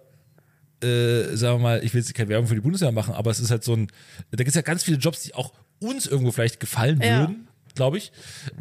äh, 0.83 1.37
sagen 1.37 1.59
wir 1.59 1.63
mal, 1.63 1.85
ich 1.85 1.95
will 1.95 2.01
jetzt 2.01 2.13
keine 2.15 2.29
Werbung 2.29 2.49
für 2.49 2.55
die 2.57 2.61
Bundeswehr 2.61 2.91
machen, 2.93 3.15
aber 3.15 3.31
es 3.31 3.39
ist 3.41 3.51
halt 3.51 3.63
so 3.63 3.75
ein, 3.75 3.87
da 4.31 4.39
gibt 4.39 4.49
es 4.49 4.55
ja 4.57 4.63
ganz 4.63 4.83
viele 4.83 4.97
Jobs, 4.99 5.23
die 5.23 5.35
auch 5.35 5.53
uns 5.81 6.07
irgendwo 6.07 6.33
vielleicht 6.33 6.59
gefallen 6.61 7.01
Ja. 7.01 7.21
würden, 7.21 7.47
glaube 7.75 7.99
ich. 7.99 8.11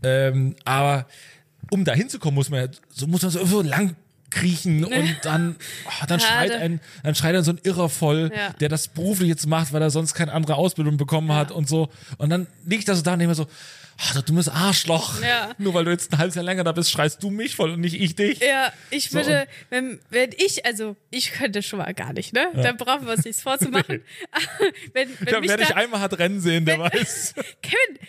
Ähm, 0.04 0.56
aber 0.64 1.08
um 1.72 1.84
da 1.84 1.94
hinzukommen, 1.94 2.36
muss 2.36 2.50
man 2.50 2.66
ja, 2.66 2.68
so 2.90 3.08
muss 3.08 3.24
man 3.24 3.32
so 3.32 3.40
irgendwo 3.40 3.62
lang 3.62 3.96
kriechen 4.30 4.86
und 4.86 5.16
dann, 5.24 5.56
oh, 5.88 6.06
dann 6.08 6.20
schreit 6.20 6.52
ein, 6.52 6.80
dann 7.04 7.16
schreit 7.16 7.36
ein 7.36 7.44
so 7.44 7.52
ein 7.54 7.60
Irrer 7.64 7.90
voll, 7.90 8.32
Ja. 8.36 8.54
der 8.54 8.70
das 8.70 8.88
beruflich 8.88 9.28
jetzt 9.30 9.48
macht, 9.48 9.74
weil 9.74 9.82
er 9.82 9.90
sonst 9.90 10.14
keine 10.14 10.32
andere 10.34 10.56
Ausbildung 10.56 10.98
bekommen 10.98 11.32
hat 11.34 11.52
und 11.52 11.68
so. 11.68 11.90
Und 12.18 12.30
dann 12.30 12.46
liege 12.66 12.78
ich 12.80 12.86
da 12.86 12.94
so 12.96 13.02
da 13.02 13.14
und 13.14 13.20
denke 13.20 13.30
mir 13.30 13.36
so, 13.36 13.48
ach, 13.98 14.14
du 14.16 14.22
dummes 14.24 14.50
Arschloch. 14.50 15.22
Ja. 15.22 15.52
Nur 15.58 15.74
weil 15.74 15.86
du 15.86 15.92
jetzt 15.92 16.12
ein 16.14 16.18
halbes 16.18 16.36
Jahr 16.36 16.44
länger 16.44 16.64
da 16.64 16.72
bist, 16.72 16.92
schreist 16.92 17.22
du 17.24 17.30
mich 17.30 17.56
voll 17.56 17.72
und 17.72 17.82
nicht 17.82 18.00
ich 18.00 18.16
dich. 18.16 18.40
Ja, 18.40 18.72
ich 18.90 19.10
So, 19.10 19.18
würde, 19.18 19.48
wenn, 19.70 20.00
wenn 20.10 20.32
ich, 20.38 20.66
also 20.66 20.96
ich 21.10 21.32
könnte 21.34 21.62
schon 21.62 21.80
mal 21.80 21.94
gar 21.94 22.14
nicht, 22.14 22.34
ne? 22.34 22.48
Da 22.54 22.72
brauchen 22.74 23.06
wir 23.06 23.14
uns 23.14 23.26
nichts 23.26 23.42
vorzumachen. 23.42 24.04
wenn, 24.94 25.10
wenn 25.20 25.34
Ja, 25.34 25.40
mich 25.40 25.50
wer 25.50 25.58
dich 25.58 25.76
einmal 25.76 26.00
hat 26.02 26.18
rennen 26.18 26.40
sehen, 26.42 26.66
der 26.66 26.80
weiß. 26.80 27.36
Kevin, 27.62 28.00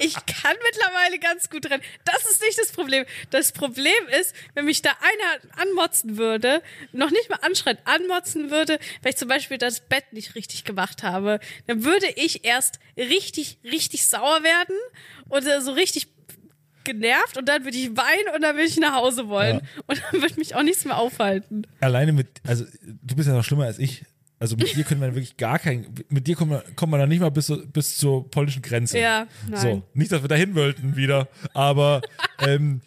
ich 0.00 0.14
kann 0.26 0.56
mittlerweile 0.64 1.18
ganz 1.18 1.50
gut 1.50 1.70
rennen. 1.70 1.82
Das 2.04 2.24
ist 2.30 2.40
nicht 2.42 2.58
das 2.58 2.72
Problem. 2.72 3.04
Das 3.30 3.52
Problem 3.52 3.92
ist, 4.20 4.34
wenn 4.54 4.64
mich 4.64 4.82
da 4.82 4.90
einer 5.00 5.60
anmotzen 5.62 6.16
würde, 6.16 6.62
noch 6.92 7.10
nicht 7.10 7.30
mal 7.30 7.38
anschreit, 7.42 7.78
anmotzen 7.84 8.50
würde, 8.50 8.78
weil 9.02 9.10
ich 9.12 9.16
zum 9.16 9.28
Beispiel 9.28 9.58
das 9.58 9.80
Bett 9.80 10.12
nicht 10.12 10.34
richtig 10.34 10.64
gemacht 10.64 11.02
habe, 11.02 11.40
dann 11.66 11.84
würde 11.84 12.06
ich 12.16 12.44
erst 12.44 12.78
richtig, 12.96 13.58
richtig 13.64 14.06
sauer 14.06 14.42
werden 14.42 14.63
oder 15.28 15.60
so 15.60 15.72
richtig 15.72 16.08
genervt 16.84 17.38
und 17.38 17.48
dann 17.48 17.64
würde 17.64 17.76
ich 17.78 17.96
weinen 17.96 18.34
und 18.34 18.42
dann 18.42 18.56
würde 18.56 18.66
ich 18.68 18.76
nach 18.78 18.94
Hause 18.94 19.28
wollen. 19.28 19.62
Und 19.86 20.02
dann 20.12 20.20
würde 20.20 20.34
mich 20.36 20.54
auch 20.54 20.62
nichts 20.62 20.84
mehr 20.84 20.98
aufhalten. 20.98 21.66
alleine 21.80 22.12
mit, 22.12 22.28
also 22.46 22.64
du 22.82 23.16
bist 23.16 23.26
ja 23.28 23.34
noch 23.34 23.44
schlimmer 23.44 23.64
als 23.64 23.78
ich. 23.78 24.04
Also 24.38 24.56
mit 24.56 24.74
dir 24.76 24.84
können 24.84 25.00
wir 25.00 25.14
wirklich 25.14 25.36
gar 25.38 25.58
kein, 25.58 25.86
mit 26.10 26.26
dir 26.26 26.36
kommen 26.36 26.50
wir, 26.50 26.64
kommen 26.76 26.92
wir 26.92 26.98
dann 26.98 27.08
nicht 27.08 27.20
mal 27.20 27.30
bis, 27.30 27.46
so- 27.46 27.64
bis 27.66 27.96
zur 27.96 28.30
polnischen 28.30 28.60
Grenze. 28.60 28.98
Ja, 28.98 29.26
nein. 29.48 29.60
So, 29.60 29.82
nicht, 29.94 30.12
dass 30.12 30.20
wir 30.22 30.28
dahin 30.28 30.54
wollten 30.54 30.96
wieder, 30.96 31.28
aber, 31.54 32.02
ähm, 32.40 32.82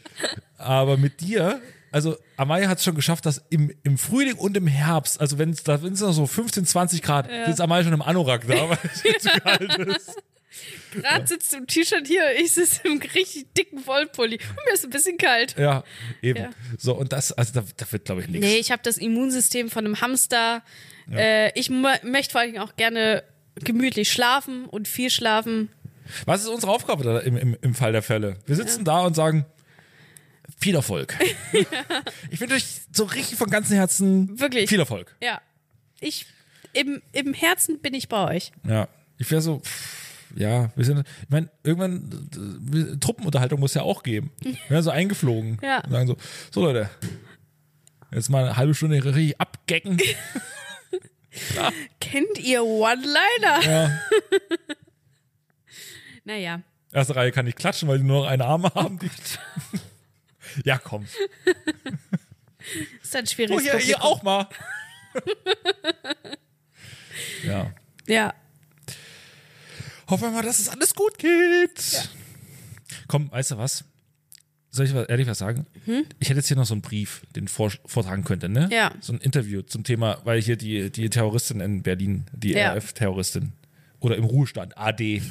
aber 0.60 0.98
mit 0.98 1.22
dir, 1.22 1.60
also 1.92 2.18
Amaya 2.36 2.68
hat 2.70 2.78
es 2.78 2.84
schon 2.84 2.94
geschafft, 2.96 3.26
dass 3.26 3.44
im, 3.50 3.72
im 3.84 3.98
Frühling 3.98 4.36
und 4.36 4.56
im 4.58 4.68
Herbst, 4.68 5.20
also 5.20 5.40
wenn 5.40 5.50
es 5.52 5.64
da 5.64 5.78
noch 5.78 5.96
so 6.14 6.28
15, 6.28 6.66
20 6.68 7.02
Grad, 7.02 7.28
sitzt 7.48 7.62
Amaya 7.62 7.84
schon 7.84 7.94
im 7.94 8.02
Anorak 8.04 8.46
da, 8.46 8.70
weil 8.70 8.78
es 8.84 9.02
zu 9.24 9.30
kalt 9.40 9.76
ist. 9.80 10.16
Gerade 10.94 11.28
sitzt 11.28 11.54
du 11.54 11.58
im 11.58 11.68
T-Shirt 11.68 12.08
hier, 12.08 12.24
ich 12.40 12.52
sitze 12.54 12.82
im 12.88 13.00
richtig 13.00 13.46
dicken 13.58 13.86
Wollpulli 13.86 14.36
und 14.38 14.66
mir 14.66 14.74
ist 14.74 14.84
ein 14.84 14.90
bisschen 14.90 15.18
kalt. 15.18 15.56
Ja, 15.58 15.84
eben. 16.22 16.40
Ja. 16.44 16.50
So, 16.78 16.96
und 16.96 17.14
das, 17.14 17.32
also 17.32 17.54
da, 17.54 17.64
da 17.78 17.92
wird, 17.92 18.06
glaube 18.06 18.22
ich, 18.22 18.28
nichts. 18.28 18.46
Nee, 18.48 18.58
ich 18.58 18.72
habe 18.72 18.82
das 18.84 18.98
Immunsystem 18.98 19.70
von 19.70 19.86
einem 19.86 20.02
Hamster. 20.02 20.64
Äh, 21.12 21.52
ich 21.60 21.70
mö- 21.70 22.06
möchte 22.06 22.32
vor 22.34 22.42
allem 22.42 22.58
auch 22.58 22.76
gerne 22.76 23.24
gemütlich 23.56 24.12
schlafen 24.12 24.66
und 24.66 24.88
viel 24.88 25.10
schlafen. 25.10 25.70
Was 26.26 26.42
ist 26.42 26.48
unsere 26.48 26.72
Aufgabe 26.72 27.04
da 27.04 27.20
im, 27.20 27.36
im, 27.38 27.58
im 27.62 27.76
Fall 27.76 27.92
der 27.92 28.04
Fälle? 28.04 28.38
Wir 28.46 28.56
sitzen 28.56 28.86
da 28.86 29.02
und 29.02 29.14
sagen, 29.16 29.46
viel 30.60 30.76
Erfolg. 30.76 31.14
Ich 32.32 32.40
wünsche 32.42 32.56
euch 32.56 32.66
so 32.92 33.06
richtig 33.06 33.38
von 33.38 33.50
ganzem 33.50 33.76
Herzen 33.78 34.40
Wirklich. 34.40 34.70
viel 34.70 34.80
Erfolg. 34.80 35.16
Ja. 35.22 35.42
Ich, 36.00 36.26
im, 36.74 37.02
im 37.14 37.34
Herzen 37.34 37.80
bin 37.80 37.94
ich 37.94 38.08
bei 38.10 38.36
euch. 38.36 38.52
Ja, 38.68 38.88
ich 39.18 39.30
wäre 39.32 39.42
so, 39.42 39.60
pff, 39.60 40.07
ja, 40.36 40.70
wir 40.76 40.86
sind, 40.86 41.00
ich 41.24 41.30
meine, 41.30 41.50
irgendwann, 41.64 42.30
äh, 42.74 42.98
Truppenunterhaltung 42.98 43.60
muss 43.60 43.74
ja 43.74 43.82
auch 43.84 44.04
geben. 44.04 44.32
Wir 44.42 44.56
werden 44.70 44.84
so 44.84 44.90
eingeflogen. 44.92 45.58
Ja. 45.62 45.80
Und 45.84 45.92
sagen 45.92 46.08
so, 46.08 46.18
so 46.52 46.62
Leute, 46.62 46.90
jetzt 48.12 48.30
mal 48.30 48.44
eine 48.46 48.58
halbe 48.58 48.74
Stunde 48.76 49.04
richtig 49.04 49.40
abgecken. 49.40 49.98
Kennt 52.00 52.40
ihr 52.40 52.64
One-Liner? 52.64 53.64
Ja. 53.64 54.00
Naja. 56.26 56.62
Erste 56.92 57.16
Reihe 57.16 57.32
kann 57.32 57.46
nicht 57.46 57.58
klatschen, 57.58 57.88
weil 57.88 58.00
die 58.00 58.04
nur 58.04 58.24
noch 58.24 58.28
eine 58.30 58.44
Arme 58.44 58.70
haben. 58.76 59.00
Die 59.00 59.10
ja, 60.66 60.78
komm. 60.78 61.08
Ist 63.02 63.16
ein 63.16 63.24
Oh, 63.24 63.28
schwieriges 63.28 63.62
hier, 63.64 63.78
hier 63.78 63.96
Publikum. 63.96 64.02
auch 64.02 64.24
mal. 64.24 64.48
ja. 67.46 67.72
Ja. 68.08 68.34
Hoffen 70.10 70.24
wir 70.24 70.32
mal, 70.32 70.44
dass 70.44 70.60
es 70.60 70.70
alles 70.70 70.94
gut 70.96 71.18
geht. 71.18 72.10
Komm, 73.08 73.32
weißt 73.32 73.52
du 73.52 73.58
was? 73.58 73.84
Soll 74.70 74.86
ich 74.86 74.94
was, 74.94 75.08
ehrlich 75.08 75.28
was 75.28 75.40
sagen? 75.40 75.66
Ich 76.20 76.30
hätte 76.30 76.40
jetzt 76.40 76.48
hier 76.48 76.58
noch 76.58 76.66
so 76.66 76.74
einen 76.74 76.82
Brief, 76.82 77.22
den 77.36 77.46
ich 77.46 77.50
vor, 77.52 77.72
vortragen 77.86 78.24
könnte, 78.24 78.48
ne? 78.50 78.70
Ja. 78.72 78.92
So 79.02 79.14
ein 79.14 79.20
Interview 79.20 79.62
zum 79.64 79.84
Thema, 79.84 80.20
weil 80.24 80.42
hier 80.42 80.56
die, 80.56 80.92
die 80.92 81.10
Terroristin 81.10 81.60
in 81.62 81.82
Berlin, 81.84 82.26
die 82.34 82.52
Ja. 82.52 82.74
RF-Terroristin 82.76 83.54
oder 84.00 84.16
im 84.16 84.26
Ruhestand, 84.26 84.78
AD, 84.78 85.22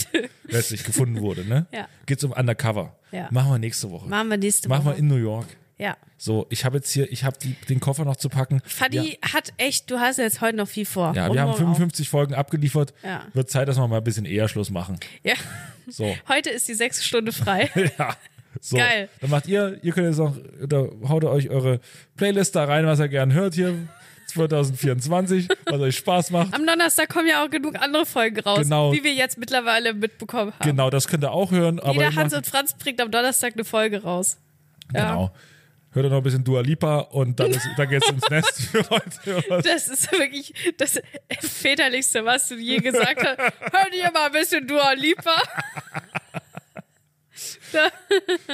letztlich 0.48 0.82
gefunden 0.84 1.20
wurde, 1.20 1.44
ne? 1.44 1.66
Ja. 1.72 1.88
Geht's 2.06 2.24
um 2.24 2.32
Undercover. 2.32 2.98
Ja. 3.12 3.28
Machen 3.30 3.52
wir 3.52 3.58
nächste 3.58 3.90
Woche. 3.90 4.08
Machen 4.08 4.28
wir 4.28 4.36
nächste 4.36 4.68
Machen 4.68 4.84
Woche. 4.86 4.94
wir 4.94 4.98
in 4.98 5.06
New 5.08 5.16
York. 5.16 5.46
Ja. 5.78 5.96
So, 6.18 6.46
ich 6.48 6.64
habe 6.64 6.78
jetzt 6.78 6.90
hier, 6.90 7.10
ich 7.12 7.24
habe 7.24 7.36
den 7.68 7.80
Koffer 7.80 8.04
noch 8.04 8.16
zu 8.16 8.28
packen. 8.28 8.60
Fadi 8.64 9.18
hat 9.34 9.52
echt, 9.58 9.90
du 9.90 9.98
hast 10.00 10.16
jetzt 10.16 10.40
heute 10.40 10.56
noch 10.56 10.68
viel 10.68 10.86
vor. 10.86 11.14
Ja, 11.14 11.26
Und 11.26 11.34
wir 11.34 11.40
haben 11.42 11.48
morgen 11.50 11.62
auch. 11.64 11.66
55 11.76 12.08
Folgen 12.08 12.34
abgeliefert. 12.34 12.94
Ja. 13.02 13.26
Wird 13.34 13.50
Zeit, 13.50 13.68
dass 13.68 13.76
wir 13.76 13.86
mal 13.86 13.98
ein 13.98 14.04
bisschen 14.04 14.24
eher 14.24 14.48
Schluss 14.48 14.70
machen. 14.70 14.98
Ja. 15.22 15.34
So. 15.86 16.16
Heute 16.28 16.50
ist 16.50 16.66
die 16.68 16.74
sechste 16.74 17.04
Stunde 17.04 17.32
frei. 17.32 17.70
Ja. 17.98 18.16
So. 18.58 18.78
Geil. 18.78 19.10
Dann 19.20 19.28
macht 19.28 19.46
ihr, 19.48 19.78
ihr 19.82 19.92
könnt 19.92 20.06
jetzt 20.06 20.16
noch, 20.16 20.34
da 20.66 20.86
haut 21.06 21.22
ihr 21.24 21.30
euch 21.30 21.50
eure 21.50 21.78
Playlist 22.16 22.56
da 22.56 22.64
rein, 22.64 22.86
was 22.86 22.98
ihr 23.00 23.08
gern 23.08 23.34
hört 23.34 23.52
hier 23.54 23.74
2024, 24.28 25.48
was 25.66 25.80
euch 25.80 25.96
Spaß 25.96 26.30
macht. 26.30 26.54
Am 26.54 26.66
Donnerstag 26.66 27.08
kommen 27.10 27.28
ja 27.28 27.44
auch 27.44 27.50
genug 27.50 27.78
andere 27.80 28.06
Folgen 28.06 28.40
raus, 28.40 28.60
Genau. 28.62 28.92
wie 28.92 29.04
wir 29.04 29.12
jetzt 29.12 29.36
mittlerweile 29.38 29.92
mitbekommen 29.92 30.52
haben. 30.58 30.70
Genau, 30.70 30.88
das 30.88 31.06
könnt 31.08 31.24
ihr 31.24 31.32
auch 31.32 31.50
hören. 31.50 31.80
Jeder 31.92 32.14
Hans 32.14 32.34
und 32.34 32.46
Franz 32.46 32.74
bringt 32.74 33.00
am 33.00 33.10
Donnerstag 33.10 33.52
eine 33.54 33.64
Folge 33.64 34.02
raus. 34.02 34.38
Ja. 34.94 35.30
Hört 35.96 36.04
ihr 36.04 36.10
noch 36.10 36.18
ein 36.18 36.22
bisschen 36.24 36.44
Dua 36.44 36.60
Lipa 36.60 36.98
und 36.98 37.40
dann, 37.40 37.50
ist, 37.50 37.66
dann 37.74 37.88
geht's 37.88 38.06
ins 38.10 38.28
Nest 38.28 38.60
für 38.70 38.86
heute. 38.90 39.62
Das 39.62 39.88
ist 39.88 40.12
wirklich 40.12 40.52
das 40.76 41.00
väterlichste, 41.40 42.22
was 42.22 42.48
du 42.48 42.56
je 42.56 42.76
gesagt 42.80 43.24
hast. 43.24 43.38
Hör 43.38 43.90
dir 43.90 44.12
mal 44.12 44.26
ein 44.26 44.32
bisschen 44.32 44.66
Dua 44.68 44.92
Lipa. 44.92 45.40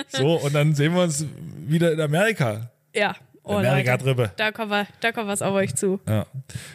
So, 0.08 0.34
und 0.40 0.54
dann 0.54 0.74
sehen 0.74 0.92
wir 0.94 1.02
uns 1.02 1.24
wieder 1.66 1.92
in 1.92 2.00
Amerika. 2.00 2.72
Ja. 2.94 3.14
Oh, 3.44 3.54
Amerika 3.58 3.96
drüber. 3.96 4.32
Da 4.36 4.50
kommen 4.50 4.70
wir, 4.70 4.86
da 5.00 5.12
kommen 5.12 5.28
wir 5.28 5.46
auf 5.46 5.54
euch 5.54 5.74
zu. 5.74 6.00
Ja. 6.08 6.26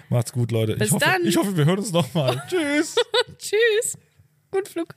Macht's 0.09 0.31
gut, 0.31 0.51
Leute. 0.51 0.77
Bis 0.77 0.87
ich 0.87 0.93
hoffe, 0.93 1.05
dann. 1.05 1.25
Ich 1.25 1.37
hoffe, 1.37 1.57
wir 1.57 1.65
hören 1.65 1.79
uns 1.79 1.91
nochmal. 1.91 2.41
Tschüss. 2.49 2.95
Tschüss. 3.37 3.97
Gut 4.51 4.69
Flug. 4.69 4.95